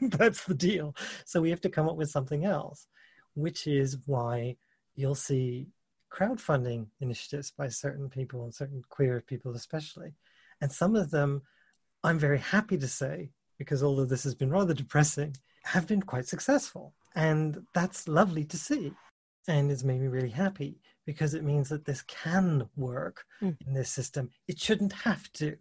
That's 0.00 0.44
the 0.44 0.54
deal. 0.54 0.96
So 1.24 1.40
we 1.40 1.50
have 1.50 1.60
to 1.62 1.68
come 1.68 1.88
up 1.88 1.96
with 1.96 2.10
something 2.10 2.44
else, 2.44 2.86
which 3.34 3.66
is 3.66 3.98
why 4.06 4.56
you'll 4.94 5.16
see 5.16 5.68
crowdfunding 6.18 6.86
initiatives 7.00 7.50
by 7.50 7.68
certain 7.68 8.08
people 8.08 8.44
and 8.44 8.54
certain 8.54 8.82
queer 8.88 9.22
people, 9.26 9.54
especially. 9.54 10.14
And 10.60 10.72
some 10.72 10.96
of 10.96 11.10
them, 11.10 11.42
I'm 12.02 12.18
very 12.18 12.38
happy 12.38 12.76
to 12.78 12.88
say, 12.88 13.30
because 13.58 13.82
all 13.82 14.00
of 14.00 14.08
this 14.08 14.24
has 14.24 14.34
been 14.34 14.50
rather 14.50 14.74
depressing, 14.74 15.36
have 15.64 15.86
been 15.86 16.02
quite 16.02 16.26
successful. 16.26 16.94
And 17.14 17.64
that's 17.74 18.08
lovely 18.08 18.44
to 18.46 18.56
see. 18.56 18.92
And 19.46 19.70
it's 19.70 19.84
made 19.84 20.00
me 20.00 20.08
really 20.08 20.30
happy 20.30 20.80
because 21.06 21.34
it 21.34 21.44
means 21.44 21.68
that 21.68 21.84
this 21.84 22.02
can 22.02 22.68
work 22.76 23.24
mm. 23.40 23.56
in 23.66 23.74
this 23.74 23.90
system. 23.90 24.30
It 24.46 24.58
shouldn't 24.58 24.92
have 24.92 25.32
to. 25.34 25.56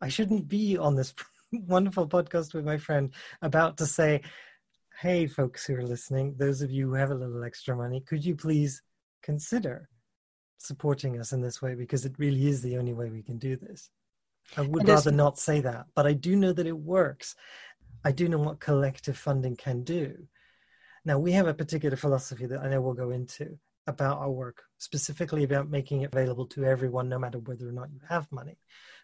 I 0.00 0.08
shouldn't 0.08 0.48
be 0.48 0.76
on 0.76 0.94
this 0.94 1.14
wonderful 1.52 2.08
podcast 2.08 2.54
with 2.54 2.64
my 2.64 2.78
friend 2.78 3.12
about 3.42 3.76
to 3.78 3.86
say, 3.86 4.22
hey, 5.00 5.26
folks 5.26 5.66
who 5.66 5.74
are 5.76 5.82
listening, 5.82 6.34
those 6.38 6.62
of 6.62 6.70
you 6.70 6.88
who 6.88 6.94
have 6.94 7.10
a 7.10 7.14
little 7.14 7.44
extra 7.44 7.76
money, 7.76 8.00
could 8.00 8.24
you 8.24 8.34
please 8.36 8.82
consider 9.22 9.88
supporting 10.58 11.18
us 11.18 11.32
in 11.32 11.40
this 11.40 11.60
way? 11.60 11.74
Because 11.74 12.04
it 12.04 12.14
really 12.18 12.46
is 12.46 12.62
the 12.62 12.78
only 12.78 12.92
way 12.92 13.10
we 13.10 13.22
can 13.22 13.38
do 13.38 13.56
this. 13.56 13.90
I 14.56 14.62
would 14.62 14.86
rather 14.86 15.10
not 15.10 15.38
say 15.38 15.60
that, 15.60 15.86
but 15.94 16.06
I 16.06 16.12
do 16.12 16.36
know 16.36 16.52
that 16.52 16.66
it 16.66 16.78
works. 16.78 17.34
I 18.04 18.12
do 18.12 18.28
know 18.28 18.38
what 18.38 18.60
collective 18.60 19.18
funding 19.18 19.56
can 19.56 19.82
do. 19.82 20.28
Now, 21.04 21.18
we 21.18 21.32
have 21.32 21.46
a 21.46 21.54
particular 21.54 21.96
philosophy 21.96 22.46
that 22.46 22.60
I 22.60 22.68
know 22.68 22.80
we'll 22.80 22.94
go 22.94 23.10
into 23.10 23.58
about 23.86 24.18
our 24.18 24.30
work, 24.30 24.62
specifically 24.78 25.44
about 25.44 25.70
making 25.70 26.02
it 26.02 26.12
available 26.12 26.46
to 26.46 26.64
everyone, 26.64 27.08
no 27.08 27.18
matter 27.18 27.38
whether 27.38 27.68
or 27.68 27.72
not 27.72 27.92
you 27.92 28.00
have 28.08 28.30
money. 28.32 28.58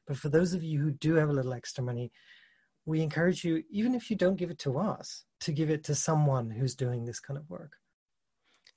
But 0.07 0.17
for 0.17 0.29
those 0.29 0.53
of 0.53 0.65
you 0.65 0.81
who 0.81 0.91
do 0.91 1.15
have 1.15 1.29
a 1.29 1.33
little 1.33 1.55
extra 1.55 1.85
money, 1.85 2.11
we 2.85 3.01
encourage 3.01 3.45
you, 3.45 3.63
even 3.71 3.95
if 3.95 4.11
you 4.11 4.17
don't 4.17 4.37
give 4.37 4.51
it 4.51 4.59
to 4.61 4.79
us, 4.79 5.25
to 5.41 5.53
give 5.53 5.71
it 5.71 5.85
to 5.85 5.95
someone 5.95 6.51
who's 6.51 6.75
doing 6.75 7.05
this 7.05 7.21
kind 7.21 7.39
of 7.39 7.49
work. 7.49 7.73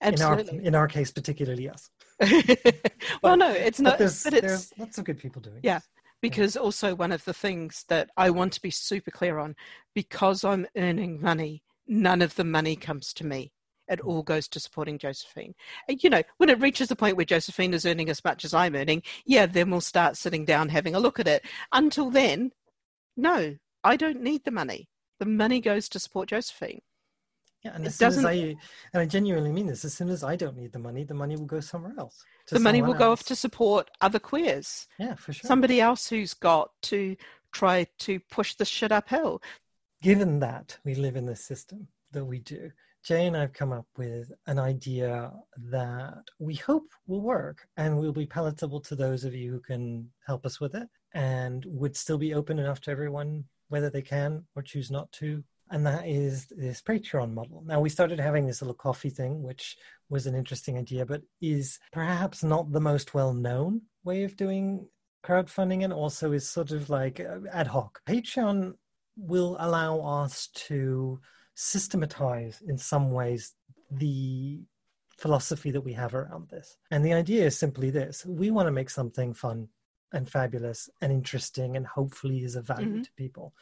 Absolutely. 0.01 0.57
In 0.57 0.59
our, 0.59 0.67
in 0.67 0.75
our 0.75 0.87
case, 0.87 1.11
particularly 1.11 1.69
us. 1.69 1.89
well, 3.23 3.37
no, 3.37 3.51
it's 3.51 3.79
not. 3.79 3.93
But 3.93 3.99
there's, 3.99 4.23
but 4.23 4.33
it's, 4.33 4.41
there's 4.41 4.73
lots 4.77 4.97
of 4.97 5.05
good 5.05 5.17
people 5.17 5.41
doing 5.41 5.59
Yeah. 5.63 5.79
This. 5.79 5.87
Because 6.21 6.57
also, 6.57 6.95
one 6.95 7.11
of 7.11 7.23
the 7.25 7.33
things 7.33 7.85
that 7.89 8.09
I 8.17 8.29
want 8.29 8.53
to 8.53 8.61
be 8.61 8.71
super 8.71 9.11
clear 9.11 9.37
on 9.37 9.55
because 9.93 10.43
I'm 10.43 10.65
earning 10.75 11.21
money, 11.21 11.61
none 11.87 12.21
of 12.21 12.35
the 12.35 12.43
money 12.43 12.75
comes 12.75 13.13
to 13.13 13.25
me. 13.25 13.51
It 13.87 13.99
all 13.99 14.23
goes 14.23 14.47
to 14.49 14.59
supporting 14.59 14.97
Josephine. 14.97 15.53
And, 15.87 16.03
you 16.03 16.09
know, 16.09 16.23
when 16.37 16.49
it 16.49 16.59
reaches 16.59 16.87
the 16.87 16.95
point 16.95 17.17
where 17.17 17.25
Josephine 17.25 17.73
is 17.73 17.85
earning 17.85 18.09
as 18.09 18.23
much 18.23 18.43
as 18.43 18.53
I'm 18.53 18.75
earning, 18.75 19.03
yeah, 19.25 19.45
then 19.45 19.69
we'll 19.69 19.81
start 19.81 20.17
sitting 20.17 20.45
down 20.45 20.69
having 20.69 20.95
a 20.95 20.99
look 20.99 21.19
at 21.19 21.27
it. 21.27 21.45
Until 21.71 22.09
then, 22.09 22.51
no, 23.15 23.55
I 23.83 23.95
don't 23.95 24.23
need 24.23 24.43
the 24.43 24.51
money. 24.51 24.89
The 25.19 25.25
money 25.25 25.61
goes 25.61 25.87
to 25.89 25.99
support 25.99 26.29
Josephine. 26.29 26.81
Yeah, 27.65 27.71
and 27.73 27.87
as 27.87 27.95
soon 27.95 28.09
as 28.09 28.23
I 28.23 28.33
and 28.33 28.57
I 28.93 29.07
genuinely 29.07 29.51
mean 29.51 29.65
this, 29.65 29.83
as 29.85 29.93
soon 29.95 30.09
as 30.09 30.23
I 30.23 30.35
don't 30.35 30.55
need 30.55 30.71
the 30.71 30.77
money, 30.77 31.03
the 31.03 31.15
money 31.15 31.35
will 31.35 31.47
go 31.47 31.59
somewhere 31.59 31.95
else. 31.97 32.23
The 32.49 32.59
money 32.59 32.83
will 32.83 32.91
else. 32.91 32.99
go 32.99 33.11
off 33.11 33.23
to 33.23 33.35
support 33.35 33.89
other 34.01 34.19
queers. 34.19 34.87
Yeah, 34.99 35.15
for 35.15 35.33
sure. 35.33 35.47
Somebody 35.47 35.81
else 35.81 36.07
who's 36.07 36.35
got 36.35 36.69
to 36.83 37.15
try 37.51 37.87
to 37.99 38.19
push 38.19 38.53
the 38.53 38.65
shit 38.65 38.91
uphill. 38.91 39.41
Given 40.03 40.39
that 40.41 40.77
we 40.85 40.93
live 40.93 41.15
in 41.15 41.25
this 41.25 41.43
system 41.43 41.87
that 42.11 42.23
we 42.23 42.37
do, 42.37 42.71
Jay 43.03 43.25
and 43.25 43.35
I've 43.35 43.53
come 43.53 43.73
up 43.73 43.87
with 43.97 44.31
an 44.45 44.59
idea 44.59 45.33
that 45.71 46.23
we 46.37 46.53
hope 46.53 46.91
will 47.07 47.21
work 47.21 47.67
and 47.77 47.97
will 47.97 48.13
be 48.13 48.27
palatable 48.27 48.81
to 48.81 48.95
those 48.95 49.23
of 49.23 49.33
you 49.33 49.51
who 49.51 49.59
can 49.59 50.11
help 50.27 50.45
us 50.45 50.59
with 50.59 50.75
it 50.75 50.87
and 51.15 51.65
would 51.67 51.97
still 51.97 52.19
be 52.19 52.35
open 52.35 52.59
enough 52.59 52.81
to 52.81 52.91
everyone, 52.91 53.45
whether 53.69 53.89
they 53.89 54.03
can 54.03 54.43
or 54.55 54.61
choose 54.61 54.91
not 54.91 55.11
to. 55.13 55.43
And 55.71 55.85
that 55.85 56.07
is 56.07 56.47
this 56.47 56.81
Patreon 56.81 57.33
model. 57.33 57.63
Now, 57.65 57.79
we 57.79 57.89
started 57.89 58.19
having 58.19 58.45
this 58.45 58.61
little 58.61 58.75
coffee 58.75 59.09
thing, 59.09 59.41
which 59.41 59.77
was 60.09 60.27
an 60.27 60.35
interesting 60.35 60.77
idea, 60.77 61.05
but 61.05 61.23
is 61.41 61.79
perhaps 61.91 62.43
not 62.43 62.71
the 62.71 62.79
most 62.79 63.13
well 63.13 63.33
known 63.33 63.81
way 64.03 64.23
of 64.23 64.37
doing 64.37 64.87
crowdfunding 65.25 65.83
and 65.83 65.91
also 65.91 66.31
is 66.31 66.47
sort 66.47 66.71
of 66.71 66.89
like 66.89 67.19
uh, 67.19 67.39
ad 67.51 67.67
hoc. 67.67 67.99
Patreon 68.07 68.73
will 69.17 69.57
allow 69.59 69.99
us 70.01 70.47
to 70.53 71.19
systematize 71.55 72.61
in 72.67 72.77
some 72.77 73.11
ways 73.11 73.53
the 73.89 74.61
philosophy 75.17 75.71
that 75.71 75.81
we 75.81 75.93
have 75.93 76.13
around 76.13 76.49
this. 76.49 76.77
And 76.91 77.03
the 77.03 77.13
idea 77.13 77.45
is 77.45 77.57
simply 77.57 77.89
this 77.89 78.25
we 78.25 78.51
want 78.51 78.67
to 78.67 78.71
make 78.71 78.89
something 78.89 79.33
fun 79.33 79.69
and 80.11 80.29
fabulous 80.29 80.89
and 81.01 81.11
interesting 81.11 81.75
and 81.75 81.85
hopefully 81.85 82.43
is 82.43 82.55
of 82.55 82.67
value 82.67 82.87
mm-hmm. 82.87 83.01
to 83.01 83.11
people. 83.17 83.53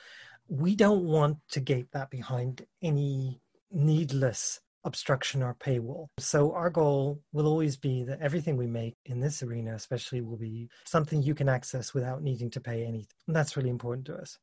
We 0.47 0.75
don't 0.75 1.05
want 1.05 1.37
to 1.51 1.59
gate 1.59 1.87
that 1.93 2.09
behind 2.09 2.65
any 2.81 3.41
needless 3.71 4.59
obstruction 4.83 5.41
or 5.41 5.55
paywall. 5.55 6.07
So 6.19 6.51
our 6.53 6.69
goal 6.69 7.21
will 7.31 7.47
always 7.47 7.77
be 7.77 8.03
that 8.03 8.21
everything 8.21 8.57
we 8.57 8.67
make 8.67 8.95
in 9.05 9.19
this 9.19 9.41
arena 9.41 9.73
especially 9.75 10.21
will 10.21 10.37
be 10.37 10.69
something 10.85 11.21
you 11.23 11.35
can 11.35 11.49
access 11.49 11.93
without 11.93 12.21
needing 12.21 12.49
to 12.51 12.61
pay 12.61 12.83
anything. 12.83 13.07
And 13.27 13.35
that's 13.35 13.55
really 13.55 13.69
important 13.69 14.07
to 14.07 14.15
us. 14.15 14.37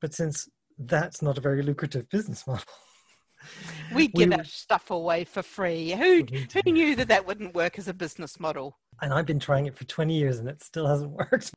But 0.00 0.14
since 0.14 0.48
that's 0.78 1.22
not 1.22 1.38
a 1.38 1.40
very 1.40 1.62
lucrative 1.62 2.08
business 2.10 2.46
model, 2.46 2.64
we 3.94 4.08
give 4.08 4.30
we, 4.30 4.36
our 4.36 4.44
stuff 4.44 4.90
away 4.90 5.24
for 5.24 5.42
free. 5.42 5.92
Who 5.92 6.26
who 6.52 6.72
knew 6.72 6.96
that 6.96 7.08
that 7.08 7.26
wouldn't 7.26 7.54
work 7.54 7.78
as 7.78 7.88
a 7.88 7.94
business 7.94 8.38
model? 8.38 8.78
And 9.00 9.12
I've 9.12 9.26
been 9.26 9.40
trying 9.40 9.66
it 9.66 9.76
for 9.76 9.84
20 9.84 10.14
years 10.14 10.38
and 10.38 10.48
it 10.48 10.62
still 10.62 10.86
hasn't 10.86 11.10
worked. 11.32 11.52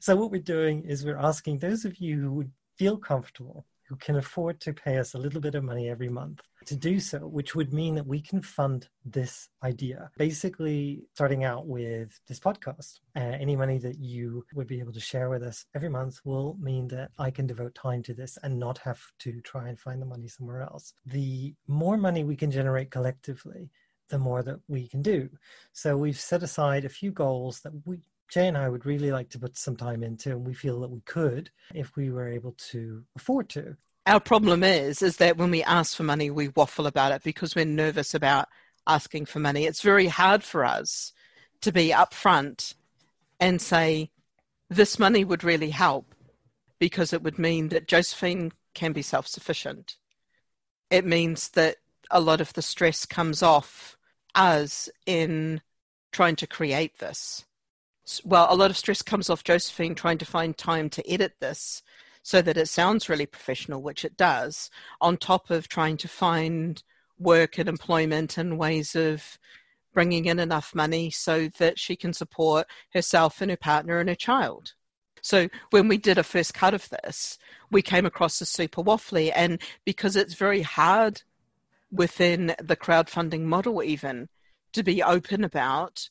So 0.00 0.16
what 0.16 0.30
we're 0.30 0.40
doing 0.40 0.84
is 0.84 1.04
we're 1.04 1.18
asking 1.18 1.58
those 1.58 1.84
of 1.84 1.98
you 1.98 2.20
who 2.20 2.32
would 2.32 2.50
feel 2.76 2.96
comfortable 2.96 3.66
who 3.88 3.96
can 3.96 4.16
afford 4.16 4.60
to 4.60 4.72
pay 4.72 4.98
us 4.98 5.14
a 5.14 5.18
little 5.18 5.40
bit 5.40 5.54
of 5.54 5.62
money 5.62 5.88
every 5.88 6.08
month 6.08 6.40
to 6.66 6.74
do 6.74 6.98
so, 6.98 7.18
which 7.18 7.54
would 7.54 7.72
mean 7.72 7.94
that 7.94 8.06
we 8.06 8.20
can 8.20 8.42
fund 8.42 8.88
this 9.04 9.48
idea. 9.62 10.10
Basically, 10.18 11.04
starting 11.14 11.44
out 11.44 11.66
with 11.66 12.18
this 12.26 12.40
podcast, 12.40 12.98
uh, 13.14 13.20
any 13.20 13.54
money 13.54 13.78
that 13.78 13.98
you 13.98 14.44
would 14.54 14.66
be 14.66 14.80
able 14.80 14.92
to 14.92 15.00
share 15.00 15.30
with 15.30 15.42
us 15.42 15.64
every 15.74 15.88
month 15.88 16.20
will 16.24 16.56
mean 16.60 16.88
that 16.88 17.10
I 17.18 17.30
can 17.30 17.46
devote 17.46 17.74
time 17.74 18.02
to 18.04 18.14
this 18.14 18.36
and 18.42 18.58
not 18.58 18.78
have 18.78 19.00
to 19.20 19.40
try 19.42 19.68
and 19.68 19.78
find 19.78 20.02
the 20.02 20.06
money 20.06 20.26
somewhere 20.26 20.62
else. 20.62 20.92
The 21.04 21.54
more 21.68 21.96
money 21.96 22.24
we 22.24 22.36
can 22.36 22.50
generate 22.50 22.90
collectively, 22.90 23.70
the 24.08 24.18
more 24.18 24.42
that 24.42 24.60
we 24.66 24.88
can 24.88 25.02
do. 25.02 25.28
So 25.72 25.96
we've 25.96 26.18
set 26.18 26.42
aside 26.42 26.84
a 26.84 26.88
few 26.88 27.12
goals 27.12 27.60
that 27.60 27.72
we 27.84 27.98
Jay 28.28 28.48
and 28.48 28.58
I 28.58 28.68
would 28.68 28.86
really 28.86 29.12
like 29.12 29.30
to 29.30 29.38
put 29.38 29.56
some 29.56 29.76
time 29.76 30.02
into, 30.02 30.30
and 30.30 30.46
we 30.46 30.54
feel 30.54 30.80
that 30.80 30.90
we 30.90 31.00
could 31.00 31.50
if 31.74 31.94
we 31.96 32.10
were 32.10 32.28
able 32.28 32.52
to 32.70 33.04
afford 33.14 33.48
to. 33.50 33.76
Our 34.06 34.20
problem 34.20 34.62
is, 34.62 35.02
is 35.02 35.16
that 35.16 35.36
when 35.36 35.50
we 35.50 35.62
ask 35.62 35.96
for 35.96 36.02
money, 36.02 36.30
we 36.30 36.48
waffle 36.48 36.86
about 36.86 37.12
it 37.12 37.22
because 37.22 37.54
we're 37.54 37.64
nervous 37.64 38.14
about 38.14 38.48
asking 38.86 39.26
for 39.26 39.40
money. 39.40 39.64
It's 39.64 39.82
very 39.82 40.06
hard 40.06 40.44
for 40.44 40.64
us 40.64 41.12
to 41.62 41.72
be 41.72 41.90
upfront 41.90 42.74
and 43.40 43.60
say, 43.60 44.10
this 44.68 44.98
money 44.98 45.24
would 45.24 45.44
really 45.44 45.70
help 45.70 46.14
because 46.78 47.12
it 47.12 47.22
would 47.22 47.38
mean 47.38 47.68
that 47.68 47.88
Josephine 47.88 48.52
can 48.74 48.92
be 48.92 49.02
self 49.02 49.26
sufficient. 49.26 49.96
It 50.90 51.04
means 51.04 51.50
that 51.50 51.76
a 52.10 52.20
lot 52.20 52.40
of 52.40 52.52
the 52.52 52.62
stress 52.62 53.06
comes 53.06 53.42
off 53.42 53.96
us 54.34 54.88
in 55.06 55.60
trying 56.12 56.36
to 56.36 56.46
create 56.46 56.98
this 56.98 57.45
well, 58.24 58.46
a 58.50 58.56
lot 58.56 58.70
of 58.70 58.76
stress 58.76 59.02
comes 59.02 59.30
off 59.30 59.44
Josephine 59.44 59.94
trying 59.94 60.18
to 60.18 60.26
find 60.26 60.56
time 60.56 60.88
to 60.90 61.10
edit 61.10 61.34
this 61.40 61.82
so 62.22 62.42
that 62.42 62.56
it 62.56 62.68
sounds 62.68 63.08
really 63.08 63.26
professional, 63.26 63.82
which 63.82 64.04
it 64.04 64.16
does, 64.16 64.70
on 65.00 65.16
top 65.16 65.50
of 65.50 65.68
trying 65.68 65.96
to 65.98 66.08
find 66.08 66.82
work 67.18 67.58
and 67.58 67.68
employment 67.68 68.36
and 68.36 68.58
ways 68.58 68.94
of 68.96 69.38
bringing 69.94 70.26
in 70.26 70.38
enough 70.38 70.74
money 70.74 71.10
so 71.10 71.48
that 71.58 71.78
she 71.78 71.96
can 71.96 72.12
support 72.12 72.66
herself 72.92 73.40
and 73.40 73.50
her 73.50 73.56
partner 73.56 73.98
and 73.98 74.08
her 74.08 74.14
child. 74.14 74.74
So 75.22 75.48
when 75.70 75.88
we 75.88 75.98
did 75.98 76.18
a 76.18 76.22
first 76.22 76.52
cut 76.52 76.74
of 76.74 76.88
this, 76.88 77.38
we 77.70 77.82
came 77.82 78.06
across 78.06 78.42
as 78.42 78.48
super 78.48 78.82
waffly, 78.82 79.32
and 79.34 79.60
because 79.84 80.14
it's 80.14 80.34
very 80.34 80.62
hard 80.62 81.22
within 81.90 82.54
the 82.62 82.76
crowdfunding 82.76 83.42
model, 83.42 83.82
even 83.82 84.28
to 84.72 84.82
be 84.82 85.02
open 85.02 85.42
about 85.44 86.10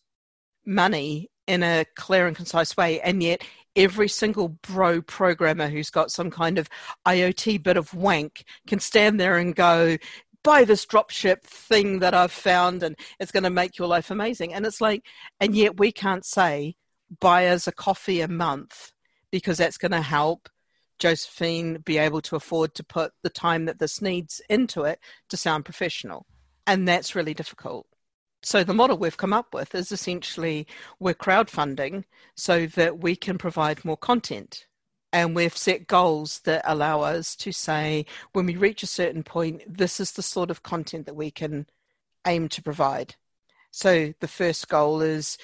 money 0.65 1.29
in 1.47 1.63
a 1.63 1.86
clear 1.95 2.27
and 2.27 2.36
concise 2.36 2.75
way. 2.75 3.01
And 3.01 3.21
yet, 3.21 3.43
every 3.75 4.08
single 4.08 4.49
bro 4.49 5.01
programmer 5.01 5.67
who's 5.67 5.89
got 5.89 6.12
some 6.12 6.31
kind 6.31 6.58
of 6.58 6.69
IoT 7.05 7.62
bit 7.62 7.77
of 7.77 7.93
wank 7.93 8.45
can 8.67 8.79
stand 8.79 9.19
there 9.19 9.38
and 9.38 9.55
go, 9.55 9.97
buy 10.43 10.63
this 10.63 10.86
dropship 10.86 11.41
thing 11.41 11.99
that 11.99 12.13
I've 12.13 12.31
found 12.31 12.84
and 12.84 12.95
it's 13.19 13.31
going 13.31 13.43
to 13.43 13.49
make 13.49 13.77
your 13.77 13.88
life 13.88 14.12
amazing. 14.12 14.53
And 14.53 14.65
it's 14.65 14.79
like, 14.79 15.03
and 15.39 15.55
yet 15.55 15.79
we 15.79 15.91
can't 15.91 16.23
say, 16.23 16.75
buy 17.19 17.47
us 17.47 17.67
a 17.67 17.71
coffee 17.71 18.21
a 18.21 18.27
month 18.27 18.91
because 19.31 19.58
that's 19.58 19.77
going 19.77 19.91
to 19.91 20.01
help 20.01 20.47
Josephine 20.99 21.79
be 21.79 21.97
able 21.97 22.21
to 22.21 22.36
afford 22.36 22.73
to 22.75 22.84
put 22.84 23.12
the 23.23 23.29
time 23.29 23.65
that 23.65 23.79
this 23.79 24.01
needs 24.01 24.39
into 24.49 24.84
it 24.84 24.99
to 25.29 25.36
sound 25.36 25.65
professional. 25.65 26.25
And 26.67 26.88
that's 26.88 27.15
really 27.15 27.34
difficult. 27.34 27.88
So 28.45 28.63
the 28.63 28.75
model 28.75 28.99
we've 28.99 29.17
come 29.17 29.34
up 29.34 29.55
with 29.55 29.73
is 29.73 29.91
essentially 29.91 30.67
we're 30.99 31.15
crowdfunding 31.15 32.03
so 32.36 32.67
that 32.67 32.99
we 32.99 33.15
can 33.15 33.39
provide 33.39 33.84
more 33.84 33.97
content. 33.97 34.67
And 35.12 35.36
we've 35.36 35.58
set 35.58 35.88
goals 35.88 36.41
that 36.41 36.62
allow 36.63 37.01
us 37.01 37.36
to 37.38 37.51
say, 37.51 38.05
when 38.34 38.45
we 38.45 38.55
reach 38.55 38.84
a 38.84 38.88
certain 38.88 39.23
point, 39.23 39.63
this 39.67 39.99
is 39.99 40.12
the 40.12 40.21
sort 40.21 40.51
of 40.51 40.62
content 40.62 41.08
that 41.08 41.15
we 41.15 41.31
can 41.31 41.65
aim 42.27 42.47
to 42.49 42.62
provide. 42.62 43.15
So 43.71 44.13
the 44.19 44.27
first 44.27 44.67
goal 44.69 45.01
is 45.01 45.39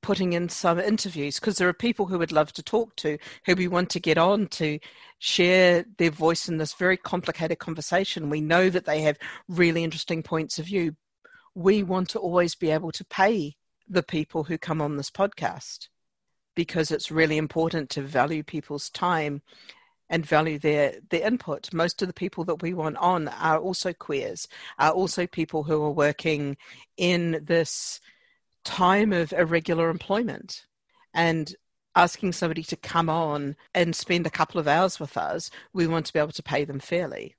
putting 0.00 0.32
in 0.32 0.48
some 0.48 0.80
interviews 0.80 1.38
because 1.38 1.58
there 1.58 1.68
are 1.68 1.72
people 1.72 2.06
who 2.06 2.18
would 2.18 2.32
love 2.32 2.52
to 2.54 2.62
talk 2.62 2.96
to 2.96 3.18
who 3.46 3.54
we 3.54 3.68
want 3.68 3.88
to 3.90 4.00
get 4.00 4.18
on 4.18 4.48
to 4.48 4.80
share 5.20 5.84
their 5.96 6.10
voice 6.10 6.48
in 6.48 6.56
this 6.56 6.74
very 6.74 6.96
complicated 6.96 7.60
conversation. 7.60 8.30
We 8.30 8.40
know 8.40 8.68
that 8.68 8.84
they 8.84 9.02
have 9.02 9.16
really 9.46 9.84
interesting 9.84 10.24
points 10.24 10.58
of 10.58 10.66
view. 10.66 10.96
We 11.54 11.82
want 11.82 12.08
to 12.10 12.18
always 12.18 12.54
be 12.54 12.70
able 12.70 12.92
to 12.92 13.04
pay 13.04 13.56
the 13.88 14.02
people 14.02 14.44
who 14.44 14.58
come 14.58 14.80
on 14.80 14.96
this 14.96 15.10
podcast 15.10 15.88
because 16.54 16.90
it's 16.90 17.10
really 17.10 17.36
important 17.38 17.90
to 17.90 18.02
value 18.02 18.42
people's 18.42 18.90
time 18.90 19.42
and 20.08 20.26
value 20.26 20.58
their 20.58 20.96
their 21.10 21.26
input. 21.26 21.72
Most 21.72 22.02
of 22.02 22.08
the 22.08 22.14
people 22.14 22.44
that 22.44 22.62
we 22.62 22.74
want 22.74 22.96
on 22.98 23.28
are 23.28 23.58
also 23.58 23.92
queers, 23.92 24.46
are 24.78 24.92
also 24.92 25.26
people 25.26 25.62
who 25.62 25.82
are 25.82 25.90
working 25.90 26.56
in 26.96 27.42
this 27.44 28.00
time 28.64 29.12
of 29.12 29.32
irregular 29.32 29.88
employment. 29.88 30.66
And 31.14 31.54
asking 31.94 32.32
somebody 32.32 32.62
to 32.62 32.76
come 32.76 33.08
on 33.08 33.56
and 33.74 33.94
spend 33.94 34.26
a 34.26 34.30
couple 34.30 34.58
of 34.58 34.68
hours 34.68 34.98
with 34.98 35.16
us, 35.16 35.50
we 35.72 35.86
want 35.86 36.06
to 36.06 36.12
be 36.12 36.18
able 36.18 36.32
to 36.32 36.42
pay 36.42 36.64
them 36.64 36.80
fairly. 36.80 37.34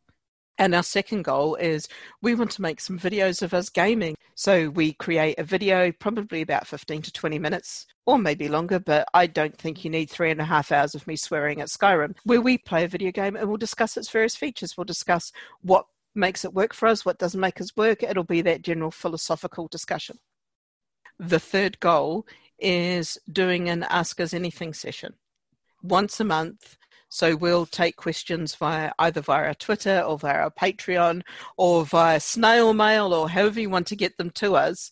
And 0.58 0.76
our 0.76 0.84
second 0.84 1.24
goal 1.24 1.56
is 1.56 1.88
we 2.22 2.36
want 2.36 2.52
to 2.52 2.62
make 2.62 2.80
some 2.80 3.00
videos 3.00 3.42
of 3.42 3.54
us 3.54 3.70
gaming. 3.70 4.16
So 4.36 4.70
we 4.70 4.94
create 4.94 5.40
a 5.40 5.44
video, 5.44 5.92
probably 5.92 6.42
about 6.42 6.68
15 6.68 7.02
to 7.04 7.12
20 7.12 7.40
minutes, 7.40 7.88
or 8.06 8.20
maybe 8.20 8.48
longer, 8.48 8.80
but 8.80 9.08
I 9.14 9.28
don't 9.28 9.58
think 9.58 9.84
you 9.84 9.90
need 9.90 10.10
three 10.10 10.32
and 10.32 10.42
a 10.42 10.46
half 10.46 10.72
hours 10.72 10.94
of 10.96 11.08
me 11.08 11.16
swearing 11.16 11.62
at 11.62 11.70
Skyrim, 11.70 12.16
where 12.24 12.42
we 12.42 12.58
play 12.58 12.84
a 12.84 12.88
video 12.88 13.12
game 13.12 13.36
and 13.36 13.48
we'll 13.48 13.58
discuss 13.58 13.98
its 13.98 14.10
various 14.10 14.36
features. 14.36 14.78
We'll 14.78 14.86
discuss 14.86 15.32
what 15.62 15.86
makes 16.16 16.46
it 16.46 16.54
work 16.54 16.74
for 16.74 16.88
us, 16.88 17.06
what 17.06 17.18
doesn't 17.18 17.40
make 17.40 17.60
us 17.60 17.76
work. 17.76 18.04
It'll 18.04 18.24
be 18.24 18.42
that 18.42 18.62
general 18.62 18.92
philosophical 18.92 19.68
discussion. 19.68 20.20
The 21.20 21.40
third 21.40 21.80
goal 21.80 22.28
is 22.60 23.18
doing 23.32 23.70
an 23.70 23.84
Ask 23.84 24.20
Us 24.20 24.34
Anything 24.34 24.74
session 24.74 25.16
once 25.82 26.20
a 26.20 26.24
month 26.24 26.78
so 27.14 27.36
we'll 27.36 27.68
take 27.68 27.96
questions 27.96 28.56
via 28.56 28.92
either 28.98 29.22
via 29.22 29.46
our 29.46 29.54
Twitter 29.54 30.00
or 30.00 30.18
via 30.18 30.40
our 30.40 30.50
Patreon 30.50 31.22
or 31.58 31.86
via 31.86 32.20
snail 32.20 32.74
mail 32.74 33.14
or 33.14 33.30
however 33.30 33.62
you 33.62 33.70
want 33.70 33.86
to 33.86 33.96
get 33.96 34.18
them 34.18 34.32
to 34.32 34.56
us. 34.56 34.90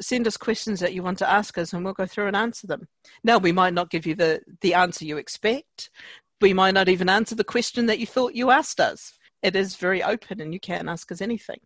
Send 0.00 0.28
us 0.28 0.36
questions 0.36 0.78
that 0.78 0.94
you 0.94 1.02
want 1.02 1.18
to 1.18 1.28
ask 1.28 1.58
us 1.58 1.72
and 1.72 1.84
we'll 1.84 1.92
go 1.92 2.06
through 2.06 2.28
and 2.28 2.36
answer 2.36 2.68
them. 2.68 2.86
Now 3.24 3.38
we 3.38 3.50
might 3.50 3.74
not 3.74 3.90
give 3.90 4.06
you 4.06 4.14
the, 4.14 4.42
the 4.60 4.74
answer 4.74 5.04
you 5.04 5.16
expect. 5.16 5.90
We 6.40 6.52
might 6.52 6.74
not 6.74 6.88
even 6.88 7.08
answer 7.08 7.34
the 7.34 7.42
question 7.42 7.86
that 7.86 7.98
you 7.98 8.06
thought 8.06 8.36
you 8.36 8.52
asked 8.52 8.78
us. 8.78 9.18
It 9.42 9.56
is 9.56 9.74
very 9.74 10.04
open 10.04 10.40
and 10.40 10.54
you 10.54 10.60
can 10.60 10.88
ask 10.88 11.10
us 11.10 11.20
anything. 11.20 11.58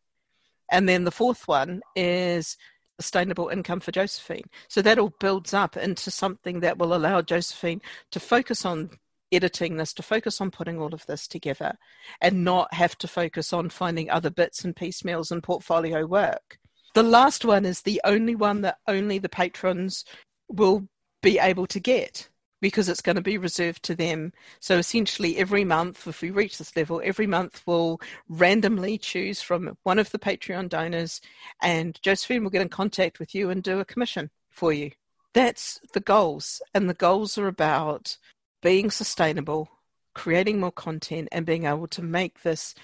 And 0.72 0.88
then 0.88 1.04
the 1.04 1.10
fourth 1.10 1.46
one 1.46 1.82
is 1.94 2.56
sustainable 2.98 3.48
income 3.48 3.80
for 3.80 3.92
Josephine. 3.92 4.48
So 4.68 4.80
that 4.80 4.98
all 4.98 5.12
builds 5.20 5.52
up 5.52 5.76
into 5.76 6.10
something 6.10 6.60
that 6.60 6.78
will 6.78 6.94
allow 6.94 7.20
Josephine 7.20 7.82
to 8.12 8.18
focus 8.18 8.64
on 8.64 8.88
editing 9.34 9.76
this 9.76 9.92
to 9.94 10.02
focus 10.02 10.40
on 10.40 10.50
putting 10.50 10.80
all 10.80 10.94
of 10.94 11.06
this 11.06 11.26
together 11.26 11.76
and 12.20 12.44
not 12.44 12.72
have 12.74 12.96
to 12.98 13.08
focus 13.08 13.52
on 13.52 13.70
finding 13.70 14.10
other 14.10 14.30
bits 14.30 14.64
and 14.64 14.76
piecemeals 14.76 15.30
and 15.30 15.42
portfolio 15.42 16.06
work. 16.06 16.58
The 16.94 17.02
last 17.02 17.44
one 17.44 17.64
is 17.64 17.82
the 17.82 18.00
only 18.04 18.34
one 18.34 18.60
that 18.60 18.78
only 18.86 19.18
the 19.18 19.28
patrons 19.28 20.04
will 20.48 20.88
be 21.22 21.38
able 21.38 21.66
to 21.66 21.80
get 21.80 22.28
because 22.64 22.88
it's 22.88 23.02
going 23.02 23.16
to 23.16 23.22
be 23.22 23.36
reserved 23.36 23.82
to 23.82 23.94
them. 23.94 24.32
So 24.58 24.78
essentially, 24.78 25.36
every 25.36 25.64
month, 25.64 26.06
if 26.06 26.22
we 26.22 26.30
reach 26.30 26.56
this 26.56 26.74
level, 26.74 27.02
every 27.04 27.26
month 27.26 27.62
we'll 27.66 28.00
randomly 28.28 28.96
choose 28.96 29.42
from 29.42 29.76
one 29.82 29.98
of 29.98 30.10
the 30.12 30.18
Patreon 30.18 30.70
donors, 30.70 31.20
and 31.60 32.00
Josephine 32.00 32.42
will 32.42 32.50
get 32.50 32.62
in 32.62 32.70
contact 32.70 33.18
with 33.18 33.34
you 33.34 33.50
and 33.50 33.62
do 33.62 33.80
a 33.80 33.84
commission 33.84 34.30
for 34.48 34.72
you. 34.72 34.92
That's 35.34 35.78
the 35.92 36.00
goals. 36.00 36.62
And 36.72 36.88
the 36.88 36.94
goals 36.94 37.36
are 37.36 37.48
about 37.48 38.16
being 38.64 38.90
sustainable, 38.90 39.68
creating 40.14 40.58
more 40.58 40.72
content, 40.72 41.28
and 41.30 41.44
being 41.44 41.66
able 41.66 41.86
to 41.86 42.02
make 42.02 42.42
this 42.42 42.74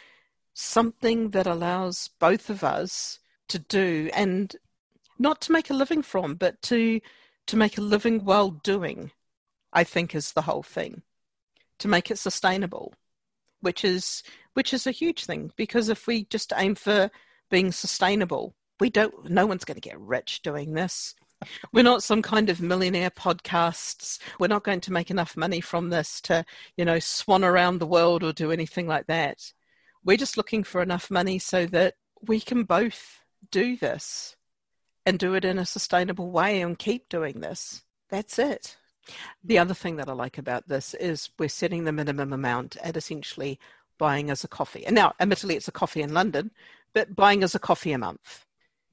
something 0.53 1.31
that 1.31 1.47
allows 1.47 2.11
both 2.21 2.51
of 2.51 2.63
us 2.63 3.19
to 3.49 3.59
do 3.59 4.11
and 4.15 4.57
not 5.19 5.41
to 5.41 5.53
make 5.53 5.71
a 5.71 5.75
living 5.75 6.03
from, 6.03 6.35
but 6.35 6.61
to 6.61 7.01
to 7.47 7.57
make 7.57 7.79
a 7.79 7.81
living 7.81 8.25
while 8.25 8.51
doing, 8.51 9.11
I 9.73 9.83
think 9.83 10.15
is 10.15 10.33
the 10.33 10.43
whole 10.43 10.63
thing. 10.63 11.03
To 11.79 11.89
make 11.89 12.11
it 12.11 12.19
sustainable, 12.19 12.93
which 13.61 13.83
is 13.83 14.23
which 14.53 14.75
is 14.75 14.87
a 14.87 14.93
huge 14.93 15.25
thing 15.25 15.51
because 15.57 15.89
if 15.89 16.07
we 16.07 16.25
just 16.25 16.53
aim 16.57 16.75
for 16.75 17.11
being 17.51 17.73
sustainable, 17.73 18.55
we 18.81 18.91
don't 18.91 19.31
no 19.31 19.47
one's 19.47 19.65
going 19.65 19.81
to 19.81 19.89
get 19.89 19.99
rich 19.99 20.43
doing 20.43 20.75
this. 20.75 21.15
We're 21.73 21.85
not 21.85 22.03
some 22.03 22.23
kind 22.23 22.51
of 22.51 22.61
millionaire 22.61 23.11
podcasts. 23.11 24.19
We're 24.39 24.49
not 24.49 24.65
going 24.65 24.81
to 24.83 24.93
make 24.93 25.11
enough 25.11 25.37
money 25.37 25.61
from 25.61 25.91
this 25.91 26.21
to, 26.23 26.45
you 26.77 26.85
know, 26.85 26.99
swan 26.99 27.45
around 27.45 27.79
the 27.79 27.87
world 27.87 28.23
or 28.23 28.33
do 28.33 28.53
anything 28.53 28.87
like 28.87 29.07
that. 29.07 29.53
We're 30.05 30.17
just 30.17 30.37
looking 30.37 30.65
for 30.65 30.83
enough 30.83 31.11
money 31.11 31.39
so 31.39 31.67
that 31.67 31.95
we 32.21 32.41
can 32.41 32.65
both 32.65 33.21
do 33.51 33.77
this 33.77 34.37
and 35.07 35.19
do 35.19 35.35
it 35.35 35.45
in 35.45 35.59
a 35.59 35.67
sustainable 35.67 36.31
way 36.31 36.61
and 36.61 36.79
keep 36.79 37.09
doing 37.09 37.41
this. 37.41 37.83
That's 38.11 38.39
it. 38.39 38.77
The 39.43 39.59
other 39.59 39.75
thing 39.75 39.97
that 39.97 40.09
I 40.09 40.13
like 40.13 40.39
about 40.39 40.69
this 40.69 40.95
is 40.95 41.31
we're 41.39 41.49
setting 41.49 41.85
the 41.85 41.93
minimum 41.93 42.33
amount 42.33 42.77
at 42.83 42.97
essentially 42.97 43.59
buying 43.99 44.31
us 44.31 44.45
a 44.45 44.49
coffee. 44.49 44.85
And 44.85 44.95
now, 44.95 45.15
admittedly, 45.21 45.57
it's 45.57 45.69
a 45.69 45.73
coffee 45.73 46.03
in 46.03 46.15
London, 46.15 46.51
but 46.93 47.17
buying 47.17 47.43
us 47.43 47.55
a 47.55 47.59
coffee 47.59 47.93
a 47.93 47.99
month. 47.99 48.47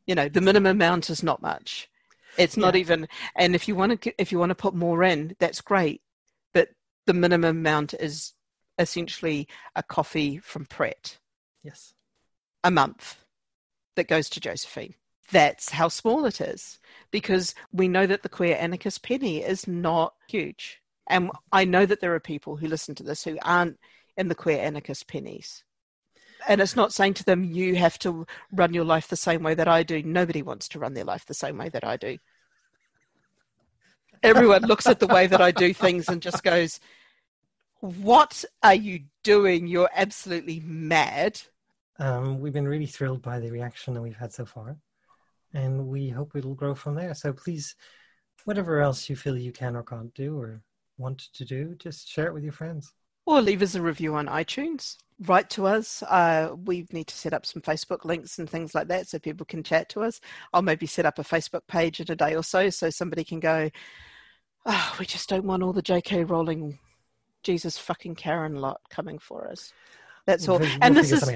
You 0.06 0.16
know, 0.16 0.30
the 0.30 0.42
minimum 0.42 0.78
amount 0.78 1.10
is 1.10 1.24
not 1.24 1.42
much. 1.42 1.90
It's 2.38 2.58
not 2.58 2.76
yeah. 2.76 2.82
even. 2.82 3.08
And 3.36 3.56
if 3.56 3.68
you 3.68 3.76
want 3.76 4.02
to, 4.02 4.22
if 4.22 4.32
you 4.32 4.40
want 4.40 4.52
to 4.52 4.56
put 4.56 4.74
more 4.74 5.04
in, 5.04 5.36
that's 5.40 5.62
great. 5.62 6.02
But 6.54 6.70
the 7.06 7.14
minimum 7.14 7.58
amount 7.58 7.94
is 7.94 8.34
essentially 8.78 9.48
a 9.76 9.84
coffee 9.84 10.38
from 10.38 10.66
Pret. 10.66 11.18
Yes. 11.64 11.94
A 12.64 12.72
month 12.72 13.24
that 13.96 14.08
goes 14.08 14.30
to 14.30 14.40
Josephine. 14.40 14.96
That's 15.32 15.72
how 15.72 15.90
small 15.90 16.26
it 16.26 16.40
is 16.40 16.80
because 17.12 17.54
we 17.74 17.88
know 17.88 18.06
that 18.08 18.24
the 18.24 18.30
queer 18.30 18.56
anarchist 18.58 19.04
penny 19.04 19.44
is 19.44 19.68
not 19.68 20.14
huge. 20.30 20.82
And 21.10 21.32
I 21.52 21.66
know 21.66 21.86
that 21.86 22.00
there 22.00 22.14
are 22.16 22.20
people 22.20 22.58
who 22.58 22.68
listen 22.68 22.96
to 22.96 23.04
this 23.04 23.24
who 23.24 23.38
aren't 23.42 23.78
in 24.16 24.30
the 24.30 24.36
queer 24.36 24.60
anarchist 24.60 25.08
pennies. 25.08 25.64
And 26.48 26.62
it's 26.62 26.78
not 26.78 26.94
saying 26.94 27.16
to 27.16 27.26
them, 27.26 27.44
you 27.44 27.76
have 27.76 28.00
to 28.00 28.26
run 28.54 28.74
your 28.74 28.86
life 28.86 29.10
the 29.10 29.18
same 29.18 29.44
way 29.44 29.54
that 29.54 29.68
I 29.68 29.84
do. 29.84 30.02
Nobody 30.02 30.42
wants 30.42 30.70
to 30.70 30.80
run 30.80 30.94
their 30.94 31.04
life 31.04 31.26
the 31.26 31.34
same 31.34 31.58
way 31.58 31.68
that 31.70 31.84
I 31.84 31.98
do. 31.98 32.18
Everyone 34.24 34.62
looks 34.62 34.88
at 34.88 35.00
the 35.00 35.08
way 35.08 35.28
that 35.28 35.42
I 35.42 35.52
do 35.52 35.74
things 35.74 36.08
and 36.08 36.22
just 36.22 36.44
goes, 36.44 36.80
What 37.82 38.46
are 38.64 38.74
you 38.74 39.02
doing? 39.24 39.68
You're 39.68 39.90
absolutely 39.94 40.62
mad. 40.62 41.42
Um, 42.00 42.40
we've 42.40 42.54
been 42.54 42.68
really 42.68 42.86
thrilled 42.86 43.22
by 43.22 43.40
the 43.40 43.52
reaction 43.52 43.94
that 43.94 44.02
we've 44.02 44.16
had 44.16 44.32
so 44.32 44.46
far, 44.46 44.78
and 45.54 45.88
we 45.88 46.10
hope 46.10 46.36
it'll 46.36 46.56
grow 46.56 46.76
from 46.76 46.96
there. 46.96 47.14
So 47.14 47.34
please, 47.34 47.76
whatever 48.46 48.80
else 48.80 49.10
you 49.10 49.16
feel 49.16 49.38
you 49.38 49.52
can 49.52 49.76
or 49.76 49.84
can't 49.84 50.14
do 50.14 50.40
or 50.40 50.62
want 50.98 51.20
to 51.34 51.44
do, 51.44 51.76
just 51.76 52.08
share 52.08 52.28
it 52.28 52.34
with 52.34 52.44
your 52.44 52.54
friends. 52.54 52.94
Or 53.26 53.42
leave 53.42 53.62
us 53.62 53.76
a 53.76 53.82
review 53.82 54.16
on 54.16 54.28
iTunes 54.28 54.98
write 55.26 55.50
to 55.52 55.66
us. 55.66 56.04
Uh, 56.04 56.56
we 56.66 56.86
need 56.92 57.08
to 57.08 57.16
set 57.16 57.34
up 57.34 57.46
some 57.46 57.62
Facebook 57.62 58.06
links 58.06 58.40
and 58.40 58.50
things 58.50 58.76
like 58.76 58.88
that 58.88 59.08
so 59.08 59.20
people 59.20 59.46
can 59.46 59.64
chat 59.64 59.90
to 59.90 60.02
us. 60.02 60.20
I'll 60.54 60.62
maybe 60.62 60.86
set 60.86 61.06
up 61.06 61.20
a 61.20 61.24
Facebook 61.24 61.68
page 61.68 62.00
in 62.00 62.12
a 62.12 62.16
day 62.16 62.36
or 62.36 62.44
so 62.44 62.70
so 62.70 62.90
somebody 62.90 63.24
can 63.24 63.40
go, 63.40 63.70
oh, 64.66 64.96
we 65.00 65.06
just 65.06 65.30
don't 65.30 65.46
want 65.46 65.64
all 65.64 65.74
the 65.74 65.82
JK 65.82 66.30
Rowling, 66.30 66.80
Jesus 67.44 67.78
fucking 67.78 68.16
Karen 68.16 68.56
lot 68.56 68.82
coming 68.90 69.20
for 69.20 69.48
us. 69.50 69.74
That's 70.26 70.48
all. 70.48 70.60
We'll 70.60 70.70
and 70.82 70.96
this 70.96 71.12
is, 71.12 71.30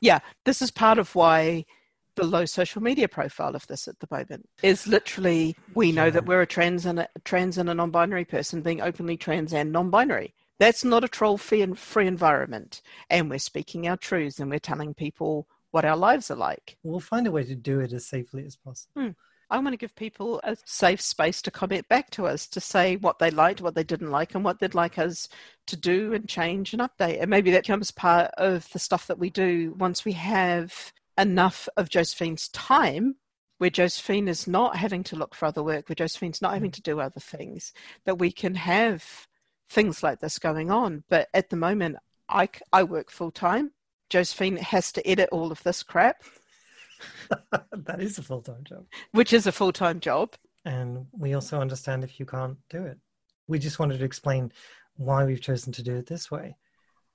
yeah, 0.00 0.18
this 0.44 0.60
is 0.60 0.70
part 0.70 0.98
of 0.98 1.14
why 1.14 1.64
the 2.16 2.24
low 2.24 2.44
social 2.44 2.82
media 2.82 3.08
profile 3.08 3.54
of 3.54 3.66
this 3.66 3.86
at 3.86 4.00
the 4.00 4.08
moment 4.10 4.48
is 4.62 4.86
literally 4.86 5.54
we 5.74 5.92
know 5.92 6.10
that 6.10 6.24
we're 6.24 6.40
a 6.40 6.46
trans 6.46 6.86
and 6.86 6.98
a 6.98 7.08
trans 7.24 7.58
and 7.58 7.68
a 7.68 7.74
non-binary 7.74 8.24
person 8.24 8.62
being 8.62 8.80
openly 8.80 9.18
trans 9.18 9.52
and 9.52 9.70
non-binary 9.70 10.34
that's 10.58 10.84
not 10.84 11.04
a 11.04 11.08
troll 11.08 11.38
free 11.38 11.62
environment. 11.62 12.82
And 13.10 13.30
we're 13.30 13.38
speaking 13.38 13.86
our 13.86 13.96
truths 13.96 14.38
and 14.38 14.50
we're 14.50 14.58
telling 14.58 14.94
people 14.94 15.48
what 15.70 15.84
our 15.84 15.96
lives 15.96 16.30
are 16.30 16.36
like. 16.36 16.78
We'll 16.82 17.00
find 17.00 17.26
a 17.26 17.30
way 17.30 17.44
to 17.44 17.54
do 17.54 17.80
it 17.80 17.92
as 17.92 18.06
safely 18.06 18.44
as 18.44 18.56
possible. 18.56 19.02
Hmm. 19.02 19.10
I 19.48 19.58
want 19.58 19.74
to 19.74 19.78
give 19.78 19.94
people 19.94 20.40
a 20.42 20.56
safe 20.64 21.00
space 21.00 21.40
to 21.42 21.52
comment 21.52 21.88
back 21.88 22.10
to 22.10 22.26
us 22.26 22.48
to 22.48 22.60
say 22.60 22.96
what 22.96 23.20
they 23.20 23.30
liked, 23.30 23.60
what 23.60 23.76
they 23.76 23.84
didn't 23.84 24.10
like, 24.10 24.34
and 24.34 24.44
what 24.44 24.58
they'd 24.58 24.74
like 24.74 24.98
us 24.98 25.28
to 25.66 25.76
do 25.76 26.12
and 26.14 26.28
change 26.28 26.72
and 26.72 26.82
update. 26.82 27.20
And 27.20 27.30
maybe 27.30 27.52
that 27.52 27.62
becomes 27.62 27.92
part 27.92 28.32
of 28.38 28.68
the 28.72 28.80
stuff 28.80 29.06
that 29.06 29.20
we 29.20 29.30
do 29.30 29.74
once 29.78 30.04
we 30.04 30.12
have 30.12 30.92
enough 31.16 31.68
of 31.76 31.90
Josephine's 31.90 32.48
time 32.48 33.16
where 33.58 33.70
Josephine 33.70 34.28
is 34.28 34.46
not 34.46 34.76
having 34.76 35.02
to 35.04 35.16
look 35.16 35.34
for 35.34 35.46
other 35.46 35.62
work, 35.62 35.88
where 35.88 35.96
Josephine's 35.96 36.42
not 36.42 36.54
having 36.54 36.72
to 36.72 36.82
do 36.82 37.00
other 37.00 37.20
things, 37.20 37.72
that 38.04 38.18
we 38.18 38.30
can 38.30 38.54
have 38.54 39.26
things 39.68 40.02
like 40.02 40.20
this 40.20 40.38
going 40.38 40.70
on. 40.70 41.04
But 41.08 41.28
at 41.34 41.50
the 41.50 41.56
moment, 41.56 41.96
I, 42.28 42.48
I 42.72 42.82
work 42.82 43.10
full 43.10 43.30
time. 43.30 43.72
Josephine 44.10 44.56
has 44.56 44.92
to 44.92 45.06
edit 45.08 45.28
all 45.32 45.50
of 45.50 45.62
this 45.62 45.82
crap. 45.82 46.22
that 47.50 48.00
is 48.00 48.18
a 48.18 48.22
full 48.22 48.42
time 48.42 48.64
job. 48.64 48.84
Which 49.12 49.32
is 49.32 49.46
a 49.46 49.52
full 49.52 49.72
time 49.72 50.00
job. 50.00 50.34
And 50.64 51.06
we 51.12 51.34
also 51.34 51.60
understand 51.60 52.04
if 52.04 52.18
you 52.18 52.26
can't 52.26 52.58
do 52.70 52.84
it. 52.84 52.98
We 53.48 53.58
just 53.58 53.78
wanted 53.78 53.98
to 53.98 54.04
explain 54.04 54.52
why 54.96 55.24
we've 55.24 55.40
chosen 55.40 55.72
to 55.74 55.82
do 55.82 55.96
it 55.96 56.06
this 56.06 56.30
way. 56.30 56.56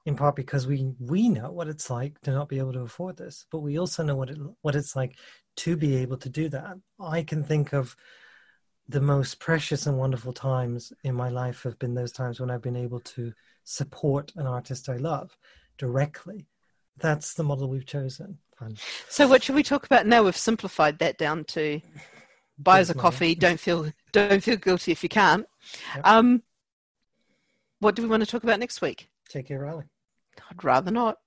In 0.06 0.16
part 0.16 0.36
because 0.36 0.66
we 0.66 0.94
we 1.00 1.30
know 1.30 1.52
what 1.52 1.68
it's 1.68 1.90
like 1.90 2.20
to 2.22 2.32
not 2.32 2.50
be 2.50 2.58
able 2.58 2.74
to 2.74 2.80
afford 2.80 3.18
this, 3.18 3.46
but 3.52 3.60
we 3.60 3.78
also 3.78 4.04
know 4.04 4.16
what 4.16 4.32
it 4.32 4.38
what 4.62 4.76
it's 4.76 4.96
like 4.96 5.16
to 5.58 5.76
be 5.76 5.98
able 5.98 6.18
to 6.18 6.30
do 6.30 6.50
that. 6.50 6.78
I 7.00 7.22
can 7.22 7.44
think 7.44 7.74
of 7.74 7.96
the 8.92 9.02
most 9.02 9.40
precious 9.40 9.88
and 9.88 9.98
wonderful 9.98 10.34
times 10.34 10.92
in 11.04 11.16
my 11.16 11.30
life 11.30 11.64
have 11.64 11.80
been 11.80 11.96
those 11.96 12.12
times 12.12 12.40
when 12.40 12.52
I've 12.52 12.62
been 12.62 12.76
able 12.76 13.00
to 13.00 13.34
support 13.64 14.34
an 14.36 14.46
artist 14.46 14.90
I 14.90 14.98
love 14.98 15.38
directly. 15.78 16.48
That's 16.98 17.34
the 17.34 17.44
model 17.44 17.70
we've 17.70 17.86
chosen. 17.86 18.38
Fun. 18.60 18.76
So, 19.08 19.28
what 19.28 19.44
should 19.44 19.56
we 19.56 19.64
talk 19.64 19.86
about 19.86 20.06
now? 20.06 20.24
We've 20.24 20.36
simplified 20.36 21.00
that 21.00 21.18
down 21.18 21.46
to 21.46 21.80
buy 22.60 22.82
us 22.82 22.90
a 22.90 22.94
coffee. 22.94 23.34
Don't 23.34 23.60
feel 23.60 23.92
don't 24.12 24.44
feel 24.44 24.58
guilty 24.58 24.92
if 24.92 25.04
you 25.04 25.10
can't. 25.10 25.46
Yep. 25.96 26.08
Um, 26.08 26.44
what 27.80 27.96
do 27.96 28.02
we 28.02 28.10
want 28.10 28.24
to 28.24 28.30
talk 28.30 28.44
about 28.44 28.60
next 28.60 28.82
week? 28.82 29.10
J.K. 29.32 29.56
Riley. 29.56 29.86
I'd 30.50 30.64
rather 30.64 30.92
not. 30.92 31.18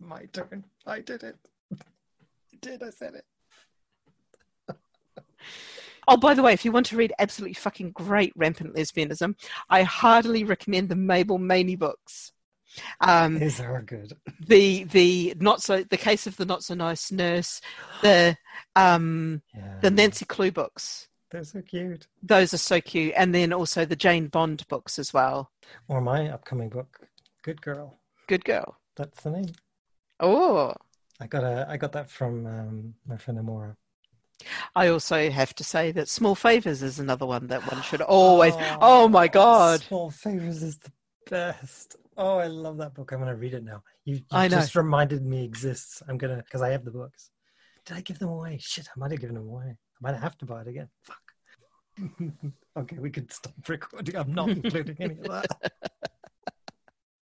My 0.00 0.24
turn. 0.32 0.64
I 0.86 1.00
did 1.00 1.22
it. 1.22 1.36
I 1.72 2.56
did. 2.60 2.82
I 2.82 2.90
said 2.90 3.14
it. 3.14 4.76
oh, 6.08 6.16
by 6.16 6.34
the 6.34 6.42
way, 6.42 6.52
if 6.52 6.64
you 6.64 6.72
want 6.72 6.86
to 6.86 6.96
read 6.96 7.12
absolutely 7.18 7.54
fucking 7.54 7.92
great 7.92 8.32
rampant 8.36 8.74
lesbianism, 8.74 9.34
I 9.68 9.82
heartily 9.82 10.44
recommend 10.44 10.88
the 10.88 10.96
Mabel 10.96 11.38
Maney 11.38 11.76
books. 11.76 12.32
Um, 13.00 13.38
These 13.38 13.60
are 13.60 13.82
good. 13.82 14.12
The 14.40 14.84
the 14.84 15.34
not 15.38 15.62
so 15.62 15.82
the 15.82 15.96
case 15.96 16.26
of 16.26 16.36
the 16.36 16.44
not 16.44 16.62
so 16.62 16.74
nice 16.74 17.10
nurse, 17.10 17.60
the 18.02 18.36
um 18.74 19.42
yeah. 19.54 19.78
the 19.80 19.90
Nancy 19.90 20.24
Clue 20.24 20.50
books. 20.50 21.08
They're 21.30 21.44
so 21.44 21.60
cute. 21.60 22.06
Those 22.22 22.54
are 22.54 22.58
so 22.58 22.80
cute, 22.80 23.14
and 23.16 23.34
then 23.34 23.52
also 23.52 23.84
the 23.84 23.96
Jane 23.96 24.28
Bond 24.28 24.66
books 24.68 24.98
as 24.98 25.12
well. 25.12 25.50
Or 25.88 26.00
my 26.00 26.28
upcoming 26.28 26.68
book, 26.68 27.00
Good 27.42 27.60
Girl. 27.62 27.98
Good 28.28 28.44
Girl. 28.44 28.78
That's 28.96 29.22
the 29.22 29.30
name. 29.30 29.52
Oh, 30.20 30.74
I 31.20 31.26
got 31.26 31.44
a 31.44 31.66
I 31.68 31.76
got 31.76 31.92
that 31.92 32.10
from 32.10 32.46
um, 32.46 32.94
my 33.06 33.16
friend 33.16 33.38
Amora. 33.38 33.76
I 34.74 34.88
also 34.88 35.30
have 35.30 35.54
to 35.54 35.64
say 35.64 35.92
that 35.92 36.08
Small 36.08 36.34
Favors 36.34 36.82
is 36.82 36.98
another 36.98 37.26
one 37.26 37.46
that 37.48 37.70
one 37.70 37.82
should 37.82 38.00
always. 38.00 38.54
Oh, 38.56 38.78
oh 38.80 39.08
my 39.08 39.28
god, 39.28 39.80
Small 39.82 40.10
Favors 40.10 40.62
is 40.62 40.78
the 40.78 40.92
best. 41.30 41.96
Oh, 42.16 42.38
I 42.38 42.46
love 42.46 42.78
that 42.78 42.94
book. 42.94 43.12
I'm 43.12 43.18
gonna 43.18 43.36
read 43.36 43.54
it 43.54 43.64
now. 43.64 43.82
You, 44.04 44.16
you 44.16 44.22
I 44.30 44.48
know. 44.48 44.56
just 44.56 44.74
reminded 44.74 45.24
me 45.24 45.44
exists. 45.44 46.02
I'm 46.08 46.16
gonna 46.16 46.36
because 46.36 46.62
I 46.62 46.70
have 46.70 46.84
the 46.84 46.90
books. 46.90 47.30
Did 47.84 47.96
I 47.96 48.00
give 48.00 48.18
them 48.18 48.30
away? 48.30 48.58
Shit, 48.60 48.88
I 48.88 48.98
might 48.98 49.10
have 49.10 49.20
given 49.20 49.36
them 49.36 49.46
away. 49.48 49.76
I 49.76 50.00
might 50.00 50.18
have 50.18 50.36
to 50.38 50.46
buy 50.46 50.62
it 50.62 50.68
again. 50.68 50.88
Fuck. 51.02 51.26
okay, 52.76 52.98
we 52.98 53.10
could 53.10 53.32
stop 53.32 53.54
recording. 53.68 54.16
I'm 54.16 54.34
not 54.34 54.48
including 54.50 54.96
any 54.98 55.18
of 55.18 55.24
that. 55.24 55.72